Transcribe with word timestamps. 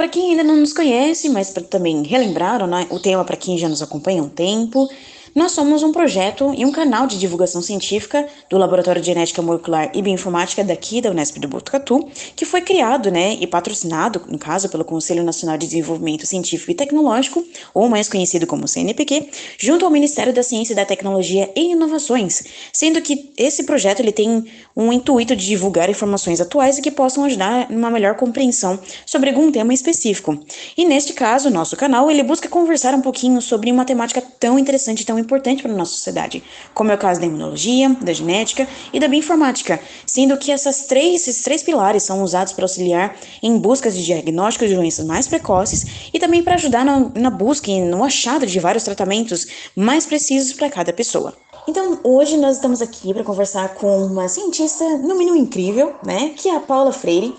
para 0.00 0.08
quem 0.08 0.30
ainda 0.30 0.42
não 0.42 0.56
nos 0.56 0.72
conhece, 0.72 1.28
mas 1.28 1.50
para 1.50 1.62
também 1.62 2.02
relembrar 2.02 2.66
né, 2.66 2.86
o 2.88 2.98
tema 2.98 3.22
para 3.22 3.36
quem 3.36 3.58
já 3.58 3.68
nos 3.68 3.82
acompanha 3.82 4.22
há 4.22 4.24
um 4.24 4.30
tempo, 4.30 4.88
nós 5.34 5.52
somos 5.52 5.82
um 5.82 5.92
projeto 5.92 6.52
e 6.56 6.64
um 6.64 6.72
canal 6.72 7.06
de 7.06 7.18
divulgação 7.18 7.62
científica 7.62 8.26
do 8.48 8.58
Laboratório 8.58 9.00
de 9.00 9.06
Genética 9.06 9.40
Molecular 9.40 9.90
e 9.94 10.02
Bioinformática 10.02 10.64
daqui 10.64 11.00
da 11.00 11.10
Unesp 11.10 11.38
do 11.38 11.46
Botucatu, 11.46 12.08
que 12.34 12.44
foi 12.44 12.60
criado 12.60 13.10
né, 13.10 13.36
e 13.40 13.46
patrocinado, 13.46 14.22
no 14.28 14.38
caso, 14.38 14.68
pelo 14.68 14.84
Conselho 14.84 15.22
Nacional 15.22 15.56
de 15.56 15.66
Desenvolvimento 15.66 16.26
Científico 16.26 16.70
e 16.72 16.74
Tecnológico, 16.74 17.44
ou 17.72 17.88
mais 17.88 18.08
conhecido 18.08 18.46
como 18.46 18.66
CNPq, 18.66 19.28
junto 19.58 19.84
ao 19.84 19.90
Ministério 19.90 20.32
da 20.32 20.42
Ciência, 20.42 20.74
da 20.74 20.84
Tecnologia 20.84 21.50
e 21.54 21.72
Inovações, 21.72 22.42
sendo 22.72 23.00
que 23.00 23.32
esse 23.36 23.64
projeto 23.64 24.00
ele 24.00 24.12
tem 24.12 24.44
um 24.76 24.92
intuito 24.92 25.36
de 25.36 25.46
divulgar 25.46 25.88
informações 25.88 26.40
atuais 26.40 26.78
e 26.78 26.82
que 26.82 26.90
possam 26.90 27.24
ajudar 27.24 27.70
numa 27.70 27.90
melhor 27.90 28.16
compreensão 28.16 28.78
sobre 29.06 29.30
algum 29.30 29.52
tema 29.52 29.72
específico. 29.72 30.38
E 30.76 30.84
neste 30.84 31.12
caso, 31.12 31.50
nosso 31.50 31.76
canal 31.76 32.10
ele 32.10 32.22
busca 32.22 32.48
conversar 32.48 32.94
um 32.94 33.00
pouquinho 33.00 33.40
sobre 33.40 33.70
uma 33.70 33.84
temática 33.84 34.22
tão 34.40 34.58
interessante, 34.58 35.06
tão 35.06 35.19
importante 35.20 35.62
para 35.62 35.72
a 35.72 35.76
nossa 35.76 35.92
sociedade, 35.92 36.42
como 36.74 36.90
é 36.90 36.94
o 36.94 36.98
caso 36.98 37.20
da 37.20 37.26
imunologia, 37.26 37.90
da 38.00 38.12
genética 38.12 38.66
e 38.92 38.98
da 38.98 39.08
bioinformática, 39.08 39.80
sendo 40.06 40.36
que 40.36 40.50
essas 40.50 40.86
três, 40.86 41.26
esses 41.28 41.42
três 41.42 41.62
pilares 41.62 42.02
são 42.02 42.22
usados 42.22 42.52
para 42.52 42.64
auxiliar 42.64 43.16
em 43.42 43.58
buscas 43.58 43.94
de 43.94 44.04
diagnóstico 44.04 44.66
de 44.66 44.74
doenças 44.74 45.04
mais 45.04 45.26
precoces 45.26 46.10
e 46.12 46.18
também 46.18 46.42
para 46.42 46.54
ajudar 46.54 46.84
na, 46.84 47.10
na 47.14 47.30
busca 47.30 47.70
e 47.70 47.80
no 47.80 48.04
achado 48.04 48.46
de 48.46 48.58
vários 48.58 48.84
tratamentos 48.84 49.46
mais 49.76 50.06
precisos 50.06 50.52
para 50.52 50.70
cada 50.70 50.92
pessoa. 50.92 51.34
Então, 51.68 52.00
hoje 52.02 52.36
nós 52.36 52.56
estamos 52.56 52.80
aqui 52.80 53.12
para 53.12 53.22
conversar 53.22 53.74
com 53.74 54.06
uma 54.06 54.28
cientista, 54.28 54.84
no 54.98 55.14
mínimo 55.14 55.36
incrível, 55.36 55.94
né, 56.04 56.30
que 56.36 56.48
é 56.48 56.56
a 56.56 56.60
Paula 56.60 56.92
Freire 56.92 57.34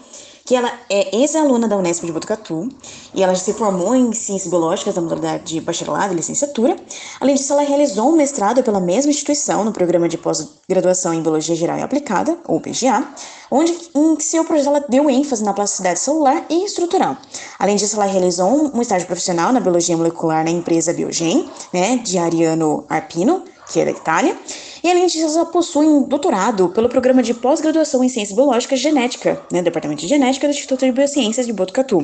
que 0.45 0.55
ela 0.55 0.71
é 0.89 1.15
ex-aluna 1.15 1.67
da 1.67 1.77
Unesp 1.77 2.05
de 2.05 2.11
Botucatu 2.11 2.69
e 3.13 3.23
ela 3.23 3.33
já 3.33 3.41
se 3.41 3.53
formou 3.53 3.95
em 3.95 4.11
Ciências 4.13 4.49
Biológicas 4.49 4.95
da 4.95 5.01
modalidade 5.01 5.43
de 5.43 5.61
bacharelado 5.61 6.13
e 6.13 6.15
licenciatura. 6.15 6.75
Além 7.19 7.35
disso, 7.35 7.53
ela 7.53 7.61
realizou 7.61 8.09
um 8.09 8.15
mestrado 8.15 8.63
pela 8.63 8.79
mesma 8.79 9.11
instituição 9.11 9.63
no 9.63 9.71
programa 9.71 10.09
de 10.09 10.17
pós-graduação 10.17 11.13
em 11.13 11.21
Biologia 11.21 11.55
Geral 11.55 11.77
e 11.77 11.81
Aplicada, 11.81 12.37
ou 12.47 12.59
PGA, 12.59 13.05
onde 13.49 13.75
em 13.95 14.19
seu 14.19 14.43
projeto 14.45 14.67
ela 14.67 14.85
deu 14.87 15.09
ênfase 15.09 15.43
na 15.43 15.53
plasticidade 15.53 15.99
celular 15.99 16.45
e 16.49 16.65
estrutural. 16.65 17.17
Além 17.59 17.75
disso, 17.75 17.95
ela 17.95 18.05
realizou 18.05 18.71
um 18.73 18.81
estágio 18.81 19.07
profissional 19.07 19.51
na 19.51 19.59
Biologia 19.59 19.95
Molecular 19.97 20.43
na 20.43 20.51
empresa 20.51 20.93
Biogen, 20.93 21.49
né, 21.73 21.97
de 21.97 22.17
Ariano 22.17 22.85
Arpino, 22.89 23.43
que 23.71 23.79
é 23.79 23.85
da 23.85 23.91
Itália, 23.91 24.37
e 24.83 24.89
além 24.89 25.05
disso, 25.05 25.37
ela 25.37 25.45
possui 25.45 25.85
um 25.85 26.03
doutorado 26.03 26.69
pelo 26.69 26.89
programa 26.89 27.21
de 27.21 27.33
pós-graduação 27.33 28.03
em 28.03 28.09
Ciências 28.09 28.35
Biológicas 28.35 28.79
e 28.79 28.81
Genética, 28.81 29.41
né, 29.51 29.61
Departamento 29.61 30.01
de 30.01 30.07
Genética 30.07 30.47
do 30.47 30.51
Instituto 30.51 30.85
de 30.85 30.91
Biociências 30.91 31.45
de 31.45 31.53
Botucatu. 31.53 32.01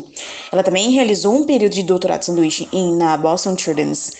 Ela 0.52 0.64
também 0.64 0.92
realizou 0.92 1.34
um 1.34 1.44
período 1.44 1.74
de 1.74 1.84
doutorado 1.84 2.24
sanduíche 2.24 2.68
em, 2.72 2.96
na 2.96 3.18
Boston 3.18 3.58
Children's 3.58 4.14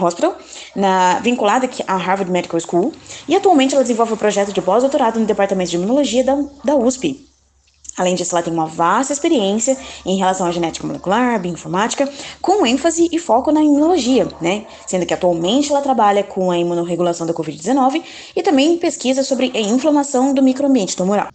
Hospital, 0.00 0.36
na, 0.74 1.20
vinculada 1.20 1.68
à 1.86 1.96
Harvard 1.96 2.30
Medical 2.30 2.60
School, 2.60 2.92
e 3.28 3.36
atualmente 3.36 3.74
ela 3.74 3.84
desenvolve 3.84 4.12
o 4.12 4.14
um 4.14 4.18
projeto 4.18 4.52
de 4.52 4.62
pós-doutorado 4.62 5.20
no 5.20 5.26
Departamento 5.26 5.70
de 5.70 5.76
Imunologia 5.76 6.24
da, 6.24 6.36
da 6.64 6.76
USP, 6.76 7.27
Além 7.98 8.14
disso, 8.14 8.34
ela 8.34 8.42
tem 8.42 8.52
uma 8.52 8.66
vasta 8.66 9.12
experiência 9.12 9.76
em 10.06 10.16
relação 10.16 10.46
à 10.46 10.50
genética 10.50 10.86
molecular, 10.86 11.40
bioinformática, 11.40 12.08
com 12.40 12.64
ênfase 12.64 13.08
e 13.10 13.18
foco 13.18 13.50
na 13.50 13.62
imunologia, 13.62 14.28
né? 14.40 14.66
Sendo 14.86 15.04
que 15.04 15.12
atualmente 15.12 15.70
ela 15.70 15.82
trabalha 15.82 16.22
com 16.22 16.50
a 16.50 16.56
imunorregulação 16.58 17.26
da 17.26 17.34
Covid-19 17.34 18.02
e 18.36 18.42
também 18.42 18.78
pesquisa 18.78 19.24
sobre 19.24 19.50
a 19.54 19.60
inflamação 19.60 20.32
do 20.32 20.42
microambiente 20.42 20.96
tumoral. 20.96 21.28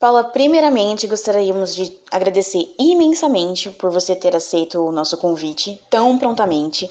Paula, 0.00 0.24
primeiramente 0.24 1.08
gostaríamos 1.08 1.74
de 1.74 1.92
agradecer 2.10 2.72
imensamente 2.78 3.70
por 3.70 3.90
você 3.90 4.14
ter 4.14 4.34
aceito 4.34 4.78
o 4.80 4.92
nosso 4.92 5.16
convite 5.16 5.80
tão 5.90 6.16
prontamente 6.16 6.88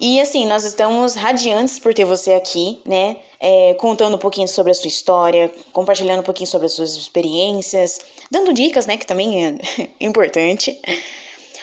e 0.00 0.20
assim, 0.20 0.46
nós 0.46 0.64
estamos 0.64 1.14
radiantes 1.14 1.78
por 1.78 1.92
ter 1.92 2.04
você 2.04 2.34
aqui, 2.34 2.80
né? 2.86 3.16
É, 3.40 3.74
contando 3.74 4.16
um 4.16 4.18
pouquinho 4.18 4.48
sobre 4.48 4.72
a 4.72 4.74
sua 4.74 4.88
história, 4.88 5.52
compartilhando 5.72 6.20
um 6.20 6.24
pouquinho 6.24 6.48
sobre 6.48 6.66
as 6.66 6.72
suas 6.72 6.96
experiências, 6.96 8.00
dando 8.30 8.52
dicas, 8.52 8.86
né? 8.86 8.96
Que 8.96 9.06
também 9.06 9.46
é 9.46 9.58
importante. 10.00 10.80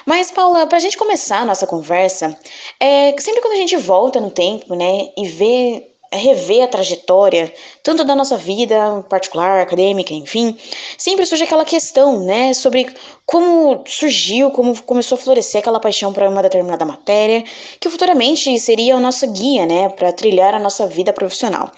Mas, 0.06 0.29
Paula, 0.29 0.68
para 0.68 0.78
a 0.78 0.81
gente 0.81 0.97
começar 0.97 1.40
a 1.40 1.46
nossa 1.46 1.66
conversa, 1.66 2.38
é, 2.79 3.16
sempre 3.19 3.41
quando 3.41 3.53
a 3.53 3.57
gente 3.57 3.75
volta 3.75 4.19
no 4.19 4.29
tempo, 4.29 4.75
né, 4.75 5.09
e 5.17 5.28
vê 5.28 5.94
rever 6.13 6.63
a 6.63 6.67
trajetória, 6.67 7.53
tanto 7.83 8.03
da 8.03 8.16
nossa 8.16 8.38
vida 8.38 9.03
particular, 9.09 9.61
acadêmica, 9.61 10.13
enfim, 10.13 10.57
sempre 10.97 11.25
surge 11.25 11.43
aquela 11.43 11.66
questão, 11.66 12.23
né, 12.23 12.53
sobre 12.53 12.88
como 13.25 13.83
surgiu, 13.88 14.51
como 14.51 14.81
começou 14.83 15.17
a 15.17 15.19
florescer 15.19 15.59
aquela 15.59 15.79
paixão 15.79 16.13
para 16.13 16.29
uma 16.29 16.41
determinada 16.41 16.85
matéria, 16.85 17.43
que 17.79 17.89
futuramente 17.89 18.59
seria 18.59 18.95
a 18.95 18.99
nossa 18.99 19.25
guia, 19.27 19.66
né, 19.66 19.89
para 19.89 20.13
trilhar 20.13 20.53
a 20.53 20.59
nossa 20.59 20.88
vida 20.88 21.11
profissional. 21.11 21.71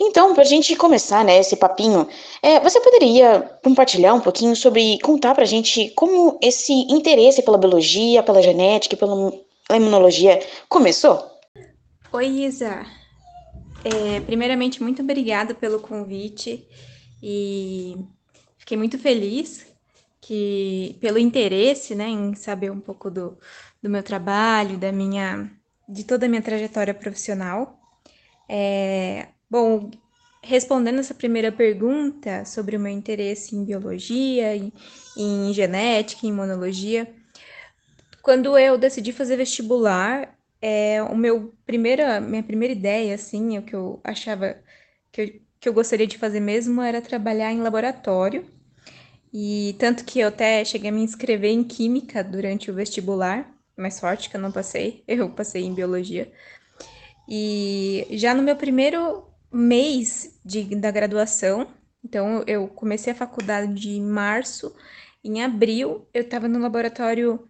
Então, 0.00 0.34
para 0.34 0.42
a 0.42 0.46
gente 0.46 0.74
começar, 0.76 1.24
né, 1.24 1.38
esse 1.38 1.56
papinho, 1.56 2.06
é, 2.42 2.60
você 2.60 2.80
poderia 2.80 3.50
compartilhar 3.62 4.14
um 4.14 4.20
pouquinho 4.20 4.54
sobre, 4.54 4.98
contar 5.00 5.34
para 5.34 5.44
a 5.44 5.46
gente 5.46 5.90
como 5.90 6.38
esse 6.42 6.72
interesse 6.72 7.42
pela 7.42 7.58
biologia, 7.58 8.22
pela 8.22 8.42
genética 8.42 8.94
e 8.94 8.98
pela 8.98 9.32
imunologia 9.76 10.40
começou? 10.68 11.32
Oi, 12.12 12.26
Isa. 12.26 13.01
É, 13.84 14.20
primeiramente, 14.20 14.82
muito 14.82 15.02
obrigada 15.02 15.54
pelo 15.54 15.80
convite 15.80 16.68
e 17.22 17.96
fiquei 18.58 18.76
muito 18.76 18.98
feliz 18.98 19.66
que 20.20 20.96
pelo 21.00 21.18
interesse, 21.18 21.94
né, 21.94 22.08
em 22.08 22.34
saber 22.34 22.70
um 22.70 22.80
pouco 22.80 23.10
do, 23.10 23.36
do 23.82 23.90
meu 23.90 24.02
trabalho, 24.02 24.78
da 24.78 24.92
minha, 24.92 25.50
de 25.88 26.04
toda 26.04 26.26
a 26.26 26.28
minha 26.28 26.40
trajetória 26.40 26.94
profissional. 26.94 27.76
É, 28.48 29.28
bom, 29.50 29.90
respondendo 30.42 31.00
essa 31.00 31.14
primeira 31.14 31.50
pergunta 31.50 32.44
sobre 32.44 32.76
o 32.76 32.80
meu 32.80 32.92
interesse 32.92 33.56
em 33.56 33.64
biologia, 33.64 34.56
em, 34.56 34.72
em 35.16 35.52
genética, 35.52 36.24
em 36.24 36.30
imunologia, 36.30 37.12
quando 38.22 38.56
eu 38.56 38.78
decidi 38.78 39.12
fazer 39.12 39.36
vestibular, 39.36 40.38
é, 40.62 41.02
o 41.02 41.16
meu 41.16 41.52
primeira, 41.66 42.20
minha 42.20 42.42
primeira 42.42 42.72
ideia, 42.72 43.16
assim, 43.16 43.58
o 43.58 43.62
que 43.62 43.74
eu 43.74 44.00
achava 44.04 44.56
que 45.10 45.20
eu, 45.20 45.40
que 45.60 45.68
eu 45.68 45.72
gostaria 45.74 46.06
de 46.06 46.16
fazer 46.16 46.40
mesmo 46.40 46.80
era 46.80 47.02
trabalhar 47.02 47.52
em 47.52 47.60
laboratório. 47.60 48.46
E 49.34 49.74
tanto 49.78 50.04
que 50.04 50.20
eu 50.20 50.28
até 50.28 50.64
cheguei 50.64 50.90
a 50.90 50.92
me 50.92 51.02
inscrever 51.02 51.50
em 51.50 51.64
química 51.64 52.22
durante 52.22 52.70
o 52.70 52.74
vestibular, 52.74 53.52
mais 53.76 53.94
sorte 53.94 54.30
que 54.30 54.36
eu 54.36 54.40
não 54.40 54.52
passei, 54.52 55.02
eu 55.08 55.30
passei 55.30 55.64
em 55.64 55.74
biologia. 55.74 56.32
E 57.28 58.06
já 58.12 58.34
no 58.34 58.42
meu 58.42 58.56
primeiro 58.56 59.26
mês 59.52 60.38
de, 60.44 60.76
da 60.76 60.90
graduação, 60.90 61.68
então 62.04 62.44
eu 62.46 62.68
comecei 62.68 63.12
a 63.12 63.16
faculdade 63.16 63.90
em 63.90 64.02
março, 64.02 64.74
em 65.24 65.42
abril 65.42 66.06
eu 66.12 66.22
estava 66.22 66.48
no 66.48 66.58
laboratório 66.58 67.48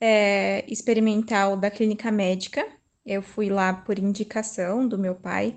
é, 0.00 0.64
experimental 0.66 1.56
da 1.56 1.70
clínica 1.70 2.10
médica. 2.10 2.66
Eu 3.04 3.22
fui 3.22 3.48
lá 3.50 3.72
por 3.72 3.98
indicação 3.98 4.86
do 4.88 4.98
meu 4.98 5.14
pai. 5.14 5.56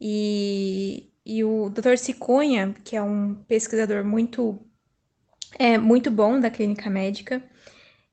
E, 0.00 1.10
e 1.24 1.44
o 1.44 1.70
Dr. 1.70 1.96
Ciconha, 1.96 2.74
que 2.84 2.96
é 2.96 3.02
um 3.02 3.34
pesquisador 3.34 4.04
muito, 4.04 4.60
é, 5.58 5.78
muito 5.78 6.10
bom 6.10 6.40
da 6.40 6.50
clínica 6.50 6.90
médica, 6.90 7.42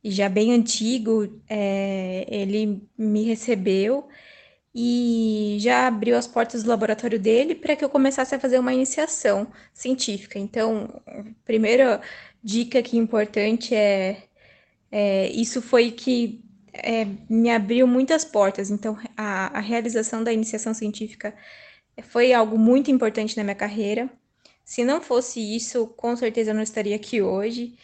e 0.04 0.12
já 0.12 0.30
bem 0.30 0.54
antigo, 0.54 1.42
é, 1.50 2.26
ele 2.30 2.88
me 2.98 3.24
recebeu 3.24 4.08
e 4.74 5.58
já 5.60 5.88
abriu 5.88 6.16
as 6.16 6.28
portas 6.28 6.64
do 6.64 6.70
laboratório 6.70 7.20
dele 7.20 7.56
para 7.56 7.76
que 7.76 7.84
eu 7.84 7.90
começasse 7.90 8.34
a 8.36 8.40
fazer 8.40 8.60
uma 8.60 8.74
iniciação 8.74 9.52
científica. 9.74 10.40
Então, 10.40 11.02
a 11.08 11.24
primeira 11.44 12.02
dica 12.44 12.82
que 12.82 12.98
é 12.98 13.00
importante 13.00 13.76
é 13.76 14.29
é, 14.92 15.30
isso 15.30 15.62
foi 15.62 15.92
que 15.92 16.44
é, 16.74 17.06
me 17.30 17.50
abriu 17.50 17.88
muitas 17.88 18.26
portas. 18.26 18.70
Então, 18.70 18.98
a, 19.16 19.58
a 19.58 19.60
realização 19.60 20.24
da 20.24 20.34
iniciação 20.34 20.74
científica 20.74 21.34
foi 22.04 22.34
algo 22.34 22.58
muito 22.58 22.92
importante 22.92 23.38
na 23.38 23.44
minha 23.44 23.56
carreira. 23.56 24.10
Se 24.64 24.84
não 24.84 25.02
fosse 25.02 25.40
isso, 25.40 25.88
com 25.88 26.16
certeza 26.16 26.52
eu 26.52 26.56
não 26.56 26.62
estaria 26.64 26.96
aqui 26.96 27.22
hoje. 27.22 27.76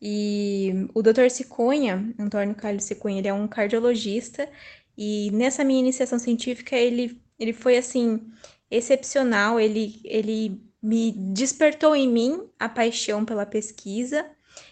E 0.00 0.88
o 0.94 1.02
Dr. 1.02 1.28
Ciconha, 1.30 2.14
Antônio 2.18 2.54
Carlos 2.54 2.84
Ciconha, 2.84 3.18
ele 3.18 3.28
é 3.28 3.34
um 3.34 3.46
cardiologista 3.46 4.48
e 4.96 5.30
nessa 5.32 5.62
minha 5.62 5.80
iniciação 5.80 6.18
científica 6.18 6.74
ele, 6.76 7.20
ele 7.38 7.52
foi 7.52 7.76
assim 7.76 8.26
excepcional. 8.70 9.60
Ele, 9.60 10.00
ele 10.04 10.62
me 10.82 11.12
despertou 11.12 11.94
em 11.94 12.08
mim 12.08 12.48
a 12.58 12.68
paixão 12.68 13.24
pela 13.24 13.44
pesquisa 13.44 14.24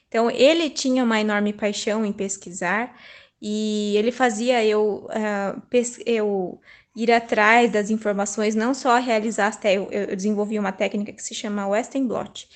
então, 0.09 0.31
ele 0.31 0.71
tinha 0.71 1.05
uma 1.05 1.21
enorme 1.21 1.53
paixão 1.53 2.05
em 2.05 2.13
pesquisar 2.13 2.97
e 3.41 3.95
ele 3.97 4.11
fazia 4.11 4.65
eu, 4.65 5.07
uh, 5.07 5.63
eu 6.07 6.61
ir 6.97 7.13
atrás 7.13 7.71
das 7.71 7.91
informações, 7.91 8.55
não 8.55 8.75
só 8.75 8.99
realizar 8.99 9.49
as 9.49 9.61
eu, 9.65 9.89
eu 9.91 10.17
desenvolvi 10.17 10.59
uma 10.59 10.73
técnica 10.73 11.13
que 11.13 11.23
se 11.23 11.35
chama 11.35 11.69
Western 11.69 12.09
Blot. 12.09 12.49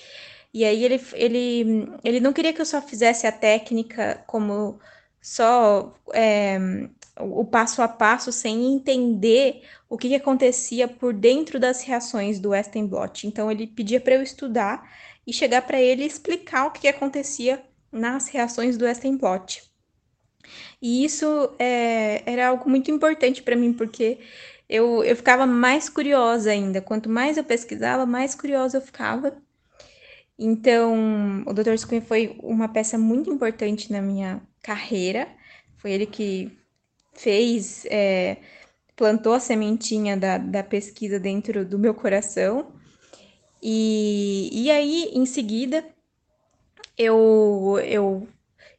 E 0.52 0.64
aí 0.64 0.84
ele, 0.84 1.00
ele, 1.14 1.88
ele 2.04 2.20
não 2.20 2.32
queria 2.32 2.52
que 2.52 2.60
eu 2.60 2.66
só 2.66 2.80
fizesse 2.82 3.26
a 3.26 3.32
técnica 3.32 4.22
como 4.26 4.78
só 5.20 5.94
é, 6.12 6.58
o 7.20 7.44
passo 7.44 7.80
a 7.82 7.88
passo 7.88 8.32
sem 8.32 8.74
entender 8.74 9.62
o 9.88 9.96
que, 9.96 10.08
que, 10.08 10.14
acontecia 10.16 10.88
por 10.88 11.14
dentro 11.14 11.60
das 11.60 11.82
reações 11.82 12.40
do 12.40 12.50
Western 12.50 12.88
blot. 12.88 13.26
Então 13.26 13.50
ele 13.50 13.66
pedia 13.66 14.00
para 14.00 14.14
eu 14.14 14.22
estudar 14.22 14.82
e 15.26 15.32
chegar 15.32 15.62
para 15.62 15.80
ele 15.80 16.04
explicar 16.04 16.66
o 16.66 16.70
que, 16.70 16.88
acontecia 16.88 17.62
nas 17.90 18.28
reações 18.28 18.76
do 18.76 18.84
Western 18.84 19.18
blot. 19.18 19.62
E 20.80 21.04
isso 21.04 21.26
é, 21.58 22.22
era 22.26 22.48
algo 22.48 22.68
muito 22.68 22.90
importante 22.90 23.42
para 23.42 23.56
mim, 23.56 23.72
porque 23.72 24.18
eu, 24.68 25.04
eu 25.04 25.14
ficava 25.14 25.46
mais 25.46 25.88
curiosa 25.88 26.50
ainda. 26.50 26.80
Quanto 26.80 27.08
mais 27.08 27.36
eu 27.36 27.44
pesquisava, 27.44 28.06
mais 28.06 28.34
curiosa 28.34 28.78
eu 28.78 28.82
ficava. 28.82 29.36
Então, 30.38 31.44
o 31.46 31.52
Dr. 31.52 31.76
Squin 31.76 32.00
foi 32.00 32.36
uma 32.42 32.68
peça 32.68 32.98
muito 32.98 33.30
importante 33.30 33.92
na 33.92 34.02
minha 34.02 34.42
carreira. 34.62 35.28
Foi 35.76 35.92
ele 35.92 36.06
que 36.06 36.50
fez, 37.12 37.84
é, 37.86 38.38
plantou 38.96 39.34
a 39.34 39.40
sementinha 39.40 40.16
da, 40.16 40.38
da 40.38 40.62
pesquisa 40.62 41.20
dentro 41.20 41.64
do 41.64 41.78
meu 41.78 41.94
coração. 41.94 42.72
E, 43.62 44.50
e 44.52 44.70
aí, 44.70 45.10
em 45.14 45.24
seguida, 45.24 45.84
eu, 46.98 47.78
eu 47.84 48.28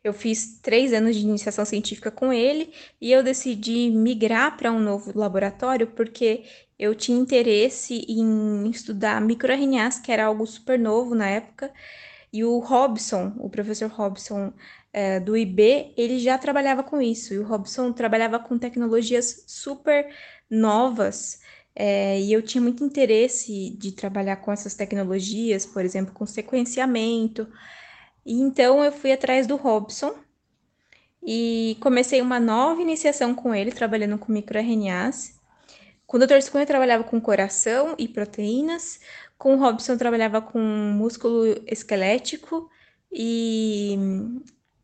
eu 0.03 0.13
fiz 0.13 0.59
três 0.61 0.91
anos 0.91 1.15
de 1.15 1.21
iniciação 1.21 1.63
científica 1.63 2.11
com 2.11 2.33
ele 2.33 2.73
e 2.99 3.11
eu 3.11 3.23
decidi 3.23 3.89
migrar 3.89 4.57
para 4.57 4.69
um 4.71 4.79
novo 4.79 5.17
laboratório 5.17 5.87
porque 5.87 6.43
eu 6.77 6.93
tinha 6.93 7.17
interesse 7.17 8.05
em 8.09 8.69
estudar 8.69 9.21
microRNAs, 9.21 9.99
que 9.99 10.11
era 10.11 10.25
algo 10.25 10.45
super 10.45 10.77
novo 10.77 11.15
na 11.15 11.29
época, 11.29 11.71
e 12.31 12.43
o 12.43 12.59
Robson, 12.59 13.33
o 13.37 13.49
professor 13.49 13.89
Robson 13.89 14.51
é, 14.91 15.19
do 15.19 15.37
IB, 15.37 15.93
ele 15.95 16.19
já 16.19 16.37
trabalhava 16.37 16.83
com 16.83 17.01
isso, 17.01 17.33
e 17.33 17.39
o 17.39 17.45
Robson 17.45 17.93
trabalhava 17.93 18.39
com 18.39 18.57
tecnologias 18.57 19.45
super 19.47 20.09
novas, 20.49 21.39
é, 21.75 22.19
e 22.19 22.31
eu 22.31 22.41
tinha 22.41 22.61
muito 22.61 22.83
interesse 22.83 23.71
de 23.71 23.91
trabalhar 23.91 24.37
com 24.37 24.51
essas 24.51 24.75
tecnologias, 24.75 25.65
por 25.65 25.83
exemplo, 25.83 26.13
com 26.13 26.25
sequenciamento, 26.25 27.47
e 28.25 28.39
então 28.39 28.83
eu 28.83 28.91
fui 28.91 29.11
atrás 29.11 29.47
do 29.47 29.55
Robson 29.55 30.15
e 31.25 31.77
comecei 31.79 32.21
uma 32.21 32.39
nova 32.39 32.81
iniciação 32.81 33.33
com 33.33 33.53
ele, 33.55 33.71
trabalhando 33.71 34.17
com 34.17 34.31
microRNAs. 34.31 35.39
Com 36.05 36.17
o 36.17 36.19
Dr. 36.19 36.41
Scunha 36.41 36.63
eu 36.63 36.67
trabalhava 36.67 37.03
com 37.03 37.19
coração 37.19 37.95
e 37.97 38.07
proteínas, 38.07 38.99
com 39.37 39.55
o 39.55 39.59
Robson 39.59 39.93
eu 39.93 39.97
trabalhava 39.97 40.41
com 40.41 40.59
músculo 40.59 41.45
esquelético 41.65 42.69
e, 43.11 43.97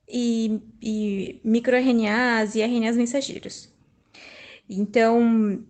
e, 0.08 0.62
e 0.82 1.42
microRNAs 1.44 2.56
e 2.56 2.62
RNAs 2.62 2.98
mensageiros. 2.98 3.70
Então, 4.70 5.64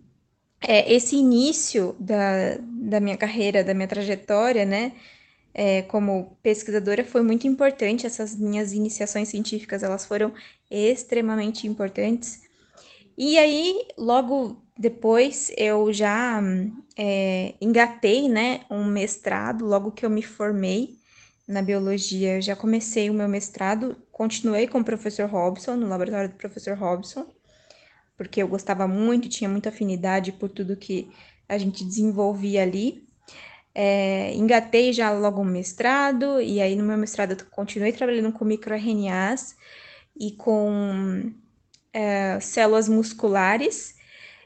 é, 0.60 0.92
esse 0.92 1.16
início 1.16 1.96
da, 1.98 2.58
da 2.60 3.00
minha 3.00 3.16
carreira, 3.16 3.64
da 3.64 3.74
minha 3.74 3.88
trajetória, 3.88 4.64
né, 4.64 4.92
é, 5.54 5.82
como 5.82 6.36
pesquisadora 6.42 7.04
foi 7.04 7.22
muito 7.22 7.46
importante. 7.46 8.06
Essas 8.06 8.36
minhas 8.36 8.72
iniciações 8.72 9.28
científicas 9.28 9.82
elas 9.82 10.04
foram 10.04 10.32
extremamente 10.70 11.66
importantes. 11.66 12.42
E 13.16 13.38
aí, 13.38 13.86
logo 13.98 14.62
depois, 14.78 15.52
eu 15.56 15.92
já 15.92 16.40
é, 16.96 17.54
engatei 17.60 18.28
né, 18.28 18.60
um 18.70 18.84
mestrado, 18.86 19.66
logo 19.66 19.92
que 19.92 20.06
eu 20.06 20.10
me 20.10 20.22
formei 20.22 20.98
na 21.46 21.60
biologia, 21.60 22.36
eu 22.36 22.42
já 22.42 22.56
comecei 22.56 23.10
o 23.10 23.14
meu 23.14 23.28
mestrado, 23.28 23.96
continuei 24.12 24.68
com 24.68 24.78
o 24.78 24.84
professor 24.84 25.28
Robson, 25.28 25.74
no 25.76 25.88
laboratório 25.88 26.30
do 26.30 26.36
professor 26.36 26.78
Robson, 26.78 27.26
porque 28.20 28.42
eu 28.42 28.48
gostava 28.48 28.86
muito, 28.86 29.30
tinha 29.30 29.48
muita 29.48 29.70
afinidade 29.70 30.30
por 30.30 30.50
tudo 30.50 30.76
que 30.76 31.10
a 31.48 31.56
gente 31.56 31.82
desenvolvia 31.82 32.62
ali. 32.62 33.02
É, 33.74 34.34
engatei 34.34 34.92
já 34.92 35.10
logo 35.10 35.40
um 35.40 35.44
mestrado, 35.46 36.38
e 36.38 36.60
aí 36.60 36.76
no 36.76 36.84
meu 36.84 36.98
mestrado 36.98 37.32
eu 37.32 37.46
continuei 37.50 37.92
trabalhando 37.92 38.30
com 38.30 38.44
microRNAs 38.44 39.56
e 40.14 40.32
com 40.32 41.32
é, 41.94 42.38
células 42.40 42.90
musculares. 42.90 43.94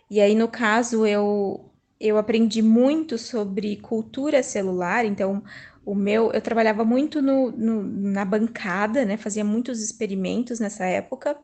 E 0.09 0.20
aí, 0.20 0.37
no 0.37 0.47
caso, 0.49 1.05
eu, 1.05 1.69
eu 1.99 2.17
aprendi 2.17 2.62
muito 2.62 3.19
sobre 3.19 3.79
cultura 3.79 4.41
celular, 4.44 5.05
então 5.05 5.43
o 5.85 5.97
meu, 5.97 6.31
eu 6.32 6.41
trabalhava 6.41 6.85
muito 6.85 7.20
no, 7.20 7.50
no 7.50 7.82
na 7.82 8.25
bancada, 8.25 9.05
né? 9.05 9.17
Fazia 9.17 9.44
muitos 9.44 9.82
experimentos 9.82 10.61
nessa 10.61 10.85
época. 10.87 11.37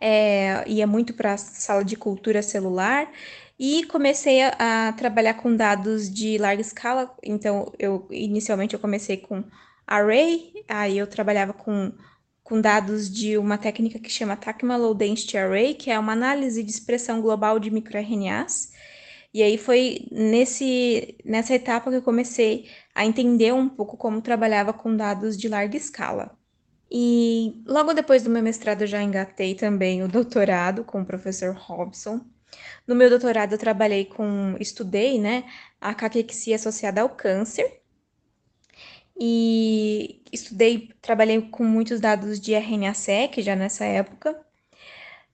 É, 0.00 0.64
ia 0.66 0.86
muito 0.86 1.14
para 1.14 1.34
a 1.34 1.38
sala 1.38 1.84
de 1.84 1.96
cultura 1.96 2.42
celular 2.42 3.10
e 3.58 3.84
comecei 3.84 4.42
a, 4.42 4.88
a, 4.88 4.92
trabalhar 4.92 5.34
com 5.34 5.54
dados 5.54 6.08
de 6.12 6.38
larga 6.38 6.62
escala. 6.62 7.12
Então, 7.22 7.72
eu 7.78 8.06
inicialmente 8.10 8.74
eu 8.74 8.80
comecei 8.80 9.16
com 9.16 9.42
array, 9.86 10.52
aí 10.68 10.98
eu 10.98 11.06
trabalhava 11.06 11.52
com, 11.52 11.92
com 12.42 12.60
dados 12.60 13.10
de 13.10 13.36
uma 13.36 13.58
técnica 13.58 13.98
que 13.98 14.10
chama 14.10 14.36
Tacma 14.36 14.76
Low 14.76 14.94
Density 14.94 15.36
Array, 15.38 15.74
que 15.74 15.90
é 15.90 15.98
uma 15.98 16.12
análise 16.12 16.62
de 16.62 16.70
expressão 16.70 17.20
global 17.20 17.58
de 17.58 17.70
microRNAs. 17.70 18.70
E 19.34 19.42
aí 19.42 19.58
foi 19.58 20.06
nesse, 20.10 21.16
nessa 21.24 21.54
etapa 21.54 21.90
que 21.90 21.96
eu 21.96 22.02
comecei 22.02 22.68
a 22.94 23.04
entender 23.04 23.52
um 23.52 23.68
pouco 23.68 23.96
como 23.96 24.22
trabalhava 24.22 24.72
com 24.72 24.96
dados 24.96 25.36
de 25.36 25.48
larga 25.48 25.76
escala. 25.76 26.38
E 26.90 27.62
logo 27.66 27.92
depois 27.92 28.22
do 28.22 28.30
meu 28.30 28.42
mestrado 28.42 28.86
já 28.86 29.02
engatei 29.02 29.54
também 29.54 30.02
o 30.02 30.08
doutorado 30.08 30.84
com 30.84 31.02
o 31.02 31.06
professor 31.06 31.54
Robson. 31.54 32.20
No 32.86 32.94
meu 32.94 33.10
doutorado, 33.10 33.52
eu 33.52 33.58
trabalhei 33.58 34.06
com, 34.06 34.56
estudei, 34.58 35.20
né, 35.20 35.44
a 35.80 35.94
caquexia 35.94 36.56
associada 36.56 37.02
ao 37.02 37.10
câncer. 37.10 37.80
E 39.20 40.22
estudei, 40.32 40.90
trabalhei 41.02 41.42
com 41.42 41.64
muitos 41.64 42.00
dados 42.00 42.40
de 42.40 42.54
RNA-seq 42.54 43.42
já 43.42 43.56
nessa 43.56 43.84
época. 43.84 44.32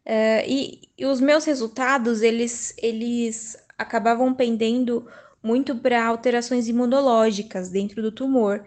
Uh, 0.07 0.43
e, 0.47 0.89
e, 0.99 1.07
os 1.07 1.21
meus 1.21 1.45
resultados, 1.45 2.23
eles, 2.23 2.75
eles 2.79 3.57
acabavam 3.79 4.35
pendendo 4.35 5.07
muito 5.43 5.77
para 5.77 6.05
alterações 6.05 6.69
imunológicas 6.69 7.71
dentro 7.71 8.03
do 8.03 8.11
tumor. 8.11 8.65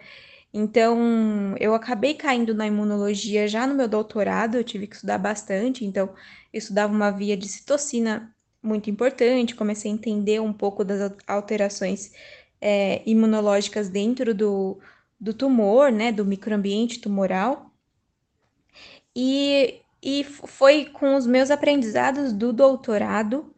Então, 0.60 1.56
eu 1.60 1.76
acabei 1.76 2.16
caindo 2.16 2.52
na 2.56 2.66
imunologia 2.66 3.48
já 3.48 3.68
no 3.68 3.76
meu 3.76 3.88
doutorado, 3.88 4.56
eu 4.56 4.64
tive 4.64 4.88
que 4.88 4.96
estudar 4.96 5.20
bastante, 5.20 5.86
então, 5.86 6.08
eu 6.52 6.58
estudava 6.58 6.92
uma 6.92 7.12
via 7.12 7.38
de 7.38 7.48
citocina 7.48 8.36
muito 8.62 8.90
importante, 8.90 9.54
comecei 9.54 9.92
a 9.92 9.94
entender 9.94 10.42
um 10.42 10.52
pouco 10.52 10.84
das 10.84 11.14
alterações 11.28 12.12
é, 12.60 13.04
imunológicas 13.06 13.88
dentro 13.88 14.34
do, 14.34 14.80
do 15.20 15.32
tumor, 15.32 15.92
né, 15.92 16.12
do 16.12 16.26
microambiente 16.26 17.00
tumoral. 17.00 17.72
E, 19.16 19.82
e 20.02 20.24
foi 20.24 20.86
com 20.86 21.16
os 21.16 21.28
meus 21.28 21.52
aprendizados 21.52 22.34
do 22.34 22.52
doutorado 22.52 23.54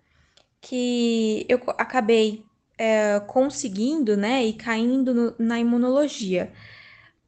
que 0.60 1.46
eu 1.48 1.62
acabei 1.78 2.44
é, 2.78 3.22
conseguindo, 3.22 4.18
né, 4.18 4.46
e 4.46 4.52
caindo 4.52 5.14
no, 5.14 5.36
na 5.40 5.58
imunologia, 5.60 6.52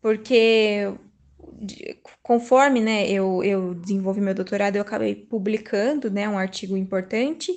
porque 0.01 0.93
conforme, 2.24 2.79
né, 2.79 3.10
eu, 3.10 3.43
eu 3.43 3.74
desenvolvi 3.75 4.22
meu 4.22 4.34
doutorado, 4.34 4.75
eu 4.75 4.81
acabei 4.81 5.15
publicando, 5.15 6.10
né, 6.10 6.27
um 6.27 6.38
artigo 6.38 6.75
importante 6.75 7.51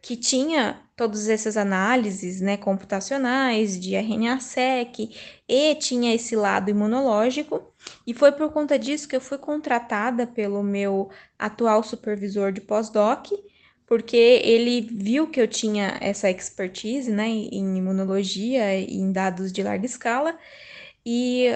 que 0.00 0.16
tinha 0.16 0.80
todas 0.96 1.28
essas 1.28 1.56
análises, 1.56 2.40
né, 2.40 2.56
computacionais 2.56 3.80
de 3.80 3.94
RNA-seq 3.96 5.10
e 5.48 5.74
tinha 5.76 6.14
esse 6.14 6.36
lado 6.36 6.70
imunológico, 6.70 7.72
e 8.06 8.14
foi 8.14 8.30
por 8.32 8.52
conta 8.52 8.78
disso 8.78 9.08
que 9.08 9.16
eu 9.16 9.20
fui 9.20 9.38
contratada 9.38 10.26
pelo 10.26 10.62
meu 10.62 11.10
atual 11.38 11.82
supervisor 11.82 12.52
de 12.52 12.60
pós-doc, 12.60 13.28
porque 13.86 14.16
ele 14.16 14.80
viu 14.80 15.26
que 15.26 15.40
eu 15.40 15.48
tinha 15.48 15.98
essa 16.00 16.30
expertise, 16.30 17.10
né, 17.10 17.26
em 17.28 17.76
imunologia 17.76 18.78
e 18.78 18.94
em 18.94 19.10
dados 19.12 19.52
de 19.52 19.62
larga 19.62 19.86
escala, 19.86 20.38
e 21.04 21.48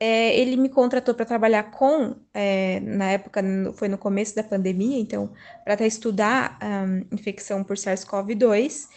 é, 0.00 0.38
ele 0.38 0.56
me 0.56 0.68
contratou 0.68 1.14
para 1.14 1.26
trabalhar 1.26 1.70
com, 1.70 2.16
é, 2.32 2.80
na 2.80 3.10
época, 3.10 3.42
foi 3.74 3.88
no 3.88 3.98
começo 3.98 4.34
da 4.34 4.42
pandemia, 4.44 4.98
então, 4.98 5.32
para 5.64 5.86
estudar 5.86 6.58
um, 6.62 7.14
infecção 7.14 7.64
por 7.64 7.76
SARS-CoV-2 7.76 8.88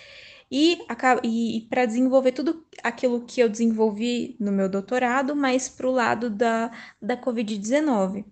e, 0.51 0.79
e 1.23 1.67
para 1.69 1.85
desenvolver 1.85 2.33
tudo 2.33 2.65
aquilo 2.83 3.25
que 3.25 3.41
eu 3.41 3.49
desenvolvi 3.49 4.35
no 4.39 4.51
meu 4.51 4.69
doutorado, 4.69 5.35
mas 5.35 5.69
para 5.69 5.87
o 5.87 5.91
lado 5.91 6.29
da, 6.29 6.71
da 7.01 7.17
Covid-19. 7.17 8.25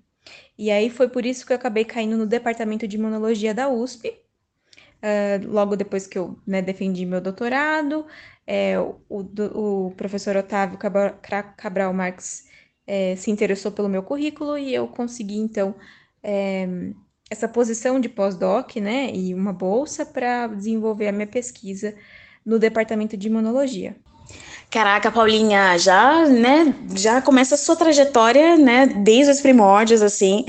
E 0.58 0.70
aí 0.70 0.90
foi 0.90 1.10
por 1.10 1.26
isso 1.26 1.46
que 1.46 1.54
eu 1.54 1.58
acabei 1.58 1.86
caindo 1.86 2.18
no 2.18 2.28
departamento 2.28 2.88
de 2.88 2.98
imunologia 2.98 3.54
da 3.54 3.70
USP, 3.70 4.14
uh, 5.04 5.48
logo 5.52 5.76
depois 5.76 6.08
que 6.08 6.18
eu 6.18 6.38
né, 6.46 6.62
defendi 6.62 7.06
meu 7.06 7.22
doutorado. 7.22 8.06
É, 8.46 8.80
o, 8.80 8.98
o, 9.10 9.94
professor 9.96 10.36
Otávio 10.36 10.80
Cabral 11.56 11.94
Marques 11.94 12.46
é, 12.88 13.16
se 13.16 13.30
interessou 13.30 13.72
pelo 13.72 13.88
meu 13.88 14.02
currículo 14.02 14.58
e 14.58 14.74
eu 14.74 14.88
consegui, 14.88 15.38
então, 15.38 15.76
é, 16.24 16.68
essa 17.30 17.48
posição 17.48 18.00
de 18.00 18.10
pós-doc, 18.10 18.76
né, 18.78 19.12
e 19.14 19.36
uma 19.36 19.54
bolsa 19.54 20.04
para 20.04 20.48
desenvolver 20.48 21.08
a 21.08 21.12
minha 21.12 21.28
pesquisa 21.28 21.94
no 22.44 22.58
departamento 22.58 23.16
de 23.16 23.28
imunologia. 23.28 23.96
Caraca, 24.72 25.12
Paulinha, 25.12 25.78
já, 25.78 26.26
né, 26.26 26.74
já 26.96 27.22
começa 27.22 27.54
a 27.54 27.58
sua 27.58 27.76
trajetória, 27.76 28.58
né, 28.58 28.88
desde 28.88 29.32
os 29.32 29.42
primórdios, 29.42 30.02
assim. 30.02 30.44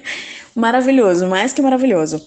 maravilhoso, 0.56 1.26
mais 1.26 1.52
que 1.52 1.60
maravilhoso. 1.60 2.22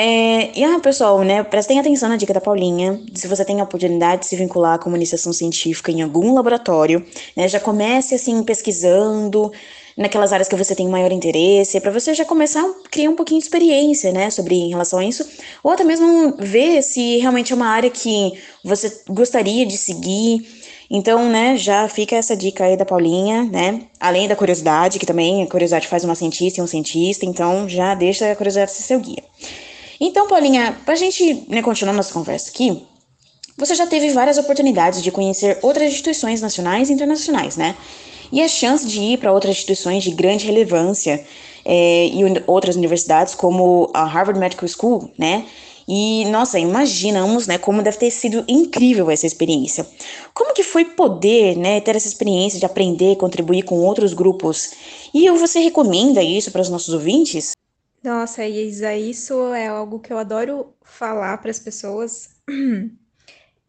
É, 0.00 0.56
e 0.56 0.62
ah, 0.62 0.78
pessoal, 0.78 1.24
né, 1.24 1.42
prestem 1.42 1.80
atenção 1.80 2.08
na 2.08 2.16
dica 2.16 2.32
da 2.32 2.40
Paulinha. 2.40 3.00
Se 3.14 3.26
você 3.26 3.44
tem 3.44 3.60
a 3.60 3.64
oportunidade 3.64 4.20
de 4.20 4.28
se 4.28 4.36
vincular 4.36 4.78
com 4.78 4.88
uma 4.88 4.96
iniciação 4.96 5.32
científica 5.32 5.90
em 5.90 6.02
algum 6.02 6.34
laboratório, 6.34 7.04
né, 7.36 7.48
já 7.48 7.58
comece 7.58 8.14
assim 8.14 8.44
pesquisando 8.44 9.50
naquelas 9.96 10.32
áreas 10.32 10.46
que 10.46 10.54
você 10.54 10.72
tem 10.72 10.86
maior 10.88 11.10
interesse, 11.10 11.80
para 11.80 11.90
você 11.90 12.14
já 12.14 12.24
começar 12.24 12.60
a 12.60 12.88
criar 12.88 13.10
um 13.10 13.16
pouquinho 13.16 13.40
de 13.40 13.46
experiência, 13.46 14.12
né, 14.12 14.30
sobre 14.30 14.54
em 14.54 14.68
relação 14.68 15.00
a 15.00 15.04
isso, 15.04 15.28
ou 15.64 15.72
até 15.72 15.82
mesmo 15.82 16.36
ver 16.38 16.80
se 16.80 17.18
realmente 17.18 17.52
é 17.52 17.56
uma 17.56 17.66
área 17.66 17.90
que 17.90 18.34
você 18.62 19.02
gostaria 19.08 19.66
de 19.66 19.76
seguir. 19.76 20.46
Então, 20.88 21.28
né, 21.28 21.56
já 21.56 21.88
fica 21.88 22.14
essa 22.14 22.36
dica 22.36 22.64
aí 22.64 22.76
da 22.76 22.84
Paulinha, 22.84 23.42
né? 23.42 23.82
Além 23.98 24.28
da 24.28 24.36
curiosidade, 24.36 25.00
que 25.00 25.04
também 25.04 25.42
a 25.42 25.46
curiosidade 25.48 25.88
faz 25.88 26.04
uma 26.04 26.14
cientista 26.14 26.60
e 26.60 26.62
um 26.62 26.68
cientista, 26.68 27.26
então 27.26 27.68
já 27.68 27.96
deixa 27.96 28.30
a 28.30 28.36
curiosidade 28.36 28.70
ser 28.70 28.82
seu 28.84 29.00
guia. 29.00 29.24
Então, 30.00 30.28
Paulinha, 30.28 30.76
para 30.84 30.94
a 30.94 30.96
gente 30.96 31.44
né, 31.48 31.62
continuar 31.62 31.92
nossa 31.92 32.12
conversa 32.12 32.50
aqui, 32.50 32.86
você 33.56 33.74
já 33.74 33.86
teve 33.86 34.10
várias 34.10 34.38
oportunidades 34.38 35.02
de 35.02 35.10
conhecer 35.10 35.58
outras 35.62 35.90
instituições 35.90 36.40
nacionais 36.40 36.88
e 36.88 36.92
internacionais, 36.92 37.56
né? 37.56 37.74
E 38.30 38.40
a 38.40 38.46
chance 38.46 38.86
de 38.86 39.00
ir 39.00 39.18
para 39.18 39.32
outras 39.32 39.56
instituições 39.56 40.04
de 40.04 40.10
grande 40.12 40.46
relevância 40.46 41.24
é, 41.64 42.06
e 42.06 42.20
outras 42.46 42.76
universidades, 42.76 43.34
como 43.34 43.90
a 43.92 44.04
Harvard 44.04 44.38
Medical 44.38 44.68
School, 44.68 45.10
né? 45.18 45.44
E, 45.88 46.26
nossa, 46.26 46.58
imaginamos, 46.58 47.46
né, 47.46 47.56
como 47.56 47.82
deve 47.82 47.96
ter 47.96 48.10
sido 48.10 48.44
incrível 48.46 49.10
essa 49.10 49.26
experiência. 49.26 49.88
Como 50.34 50.52
que 50.52 50.62
foi 50.62 50.84
poder, 50.84 51.56
né, 51.56 51.80
ter 51.80 51.96
essa 51.96 52.06
experiência 52.06 52.60
de 52.60 52.66
aprender, 52.66 53.16
contribuir 53.16 53.62
com 53.62 53.80
outros 53.80 54.12
grupos? 54.12 54.72
E 55.14 55.30
você 55.30 55.60
recomenda 55.60 56.22
isso 56.22 56.52
para 56.52 56.60
os 56.60 56.68
nossos 56.68 56.92
ouvintes? 56.92 57.52
Nossa, 58.02 58.46
Isa, 58.46 58.94
isso 58.94 59.52
é 59.54 59.66
algo 59.66 59.98
que 60.00 60.12
eu 60.12 60.18
adoro 60.18 60.74
falar 60.82 61.38
para 61.38 61.50
as 61.50 61.58
pessoas. 61.58 62.36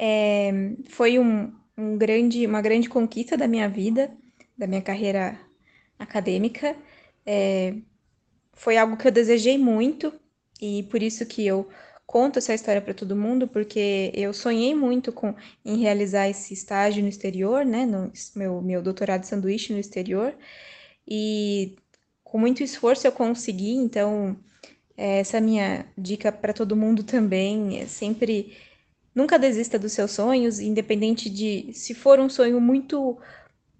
É, 0.01 0.51
foi 0.89 1.19
um, 1.19 1.53
um 1.77 1.97
grande, 1.97 2.45
uma 2.45 2.61
grande 2.61 2.89
conquista 2.89 3.37
da 3.37 3.47
minha 3.47 3.69
vida, 3.69 4.11
da 4.57 4.67
minha 4.67 4.81
carreira 4.81 5.39
acadêmica. 5.99 6.75
É, 7.25 7.75
foi 8.53 8.77
algo 8.77 8.97
que 8.97 9.07
eu 9.07 9.11
desejei 9.11 9.57
muito 9.57 10.13
e 10.61 10.83
por 10.83 11.03
isso 11.03 11.25
que 11.25 11.45
eu 11.47 11.69
conto 12.07 12.39
essa 12.39 12.53
história 12.53 12.81
para 12.81 12.93
todo 12.93 13.15
mundo, 13.15 13.47
porque 13.47 14.11
eu 14.15 14.33
sonhei 14.33 14.75
muito 14.75 15.11
com 15.13 15.35
em 15.65 15.77
realizar 15.79 16.29
esse 16.29 16.53
estágio 16.53 17.03
no 17.03 17.09
exterior, 17.09 17.65
né, 17.65 17.85
no 17.85 18.11
meu, 18.35 18.61
meu 18.61 18.81
doutorado 18.83 19.21
de 19.21 19.27
sanduíche 19.27 19.73
no 19.73 19.79
exterior. 19.79 20.35
E 21.07 21.75
com 22.29 22.37
muito 22.37 22.61
esforço 22.61 23.07
eu 23.07 23.11
consegui, 23.11 23.71
então 23.71 24.37
é, 24.95 25.19
essa 25.19 25.37
é 25.37 25.41
minha 25.41 25.85
dica 25.97 26.31
para 26.31 26.53
todo 26.53 26.75
mundo 26.75 27.03
também, 27.03 27.79
é 27.79 27.87
sempre 27.87 28.55
nunca 29.15 29.39
desista 29.39 29.79
dos 29.79 29.93
seus 29.93 30.11
sonhos, 30.11 30.59
independente 30.59 31.27
de 31.27 31.73
se 31.73 31.95
for 31.95 32.19
um 32.19 32.29
sonho 32.29 32.61
muito 32.61 33.17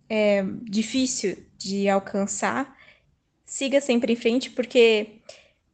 é, 0.10 0.44
difícil 0.64 1.38
de 1.58 1.88
alcançar, 1.88 2.76
siga 3.46 3.80
sempre 3.80 4.14
em 4.14 4.16
frente, 4.16 4.50
porque 4.50 5.20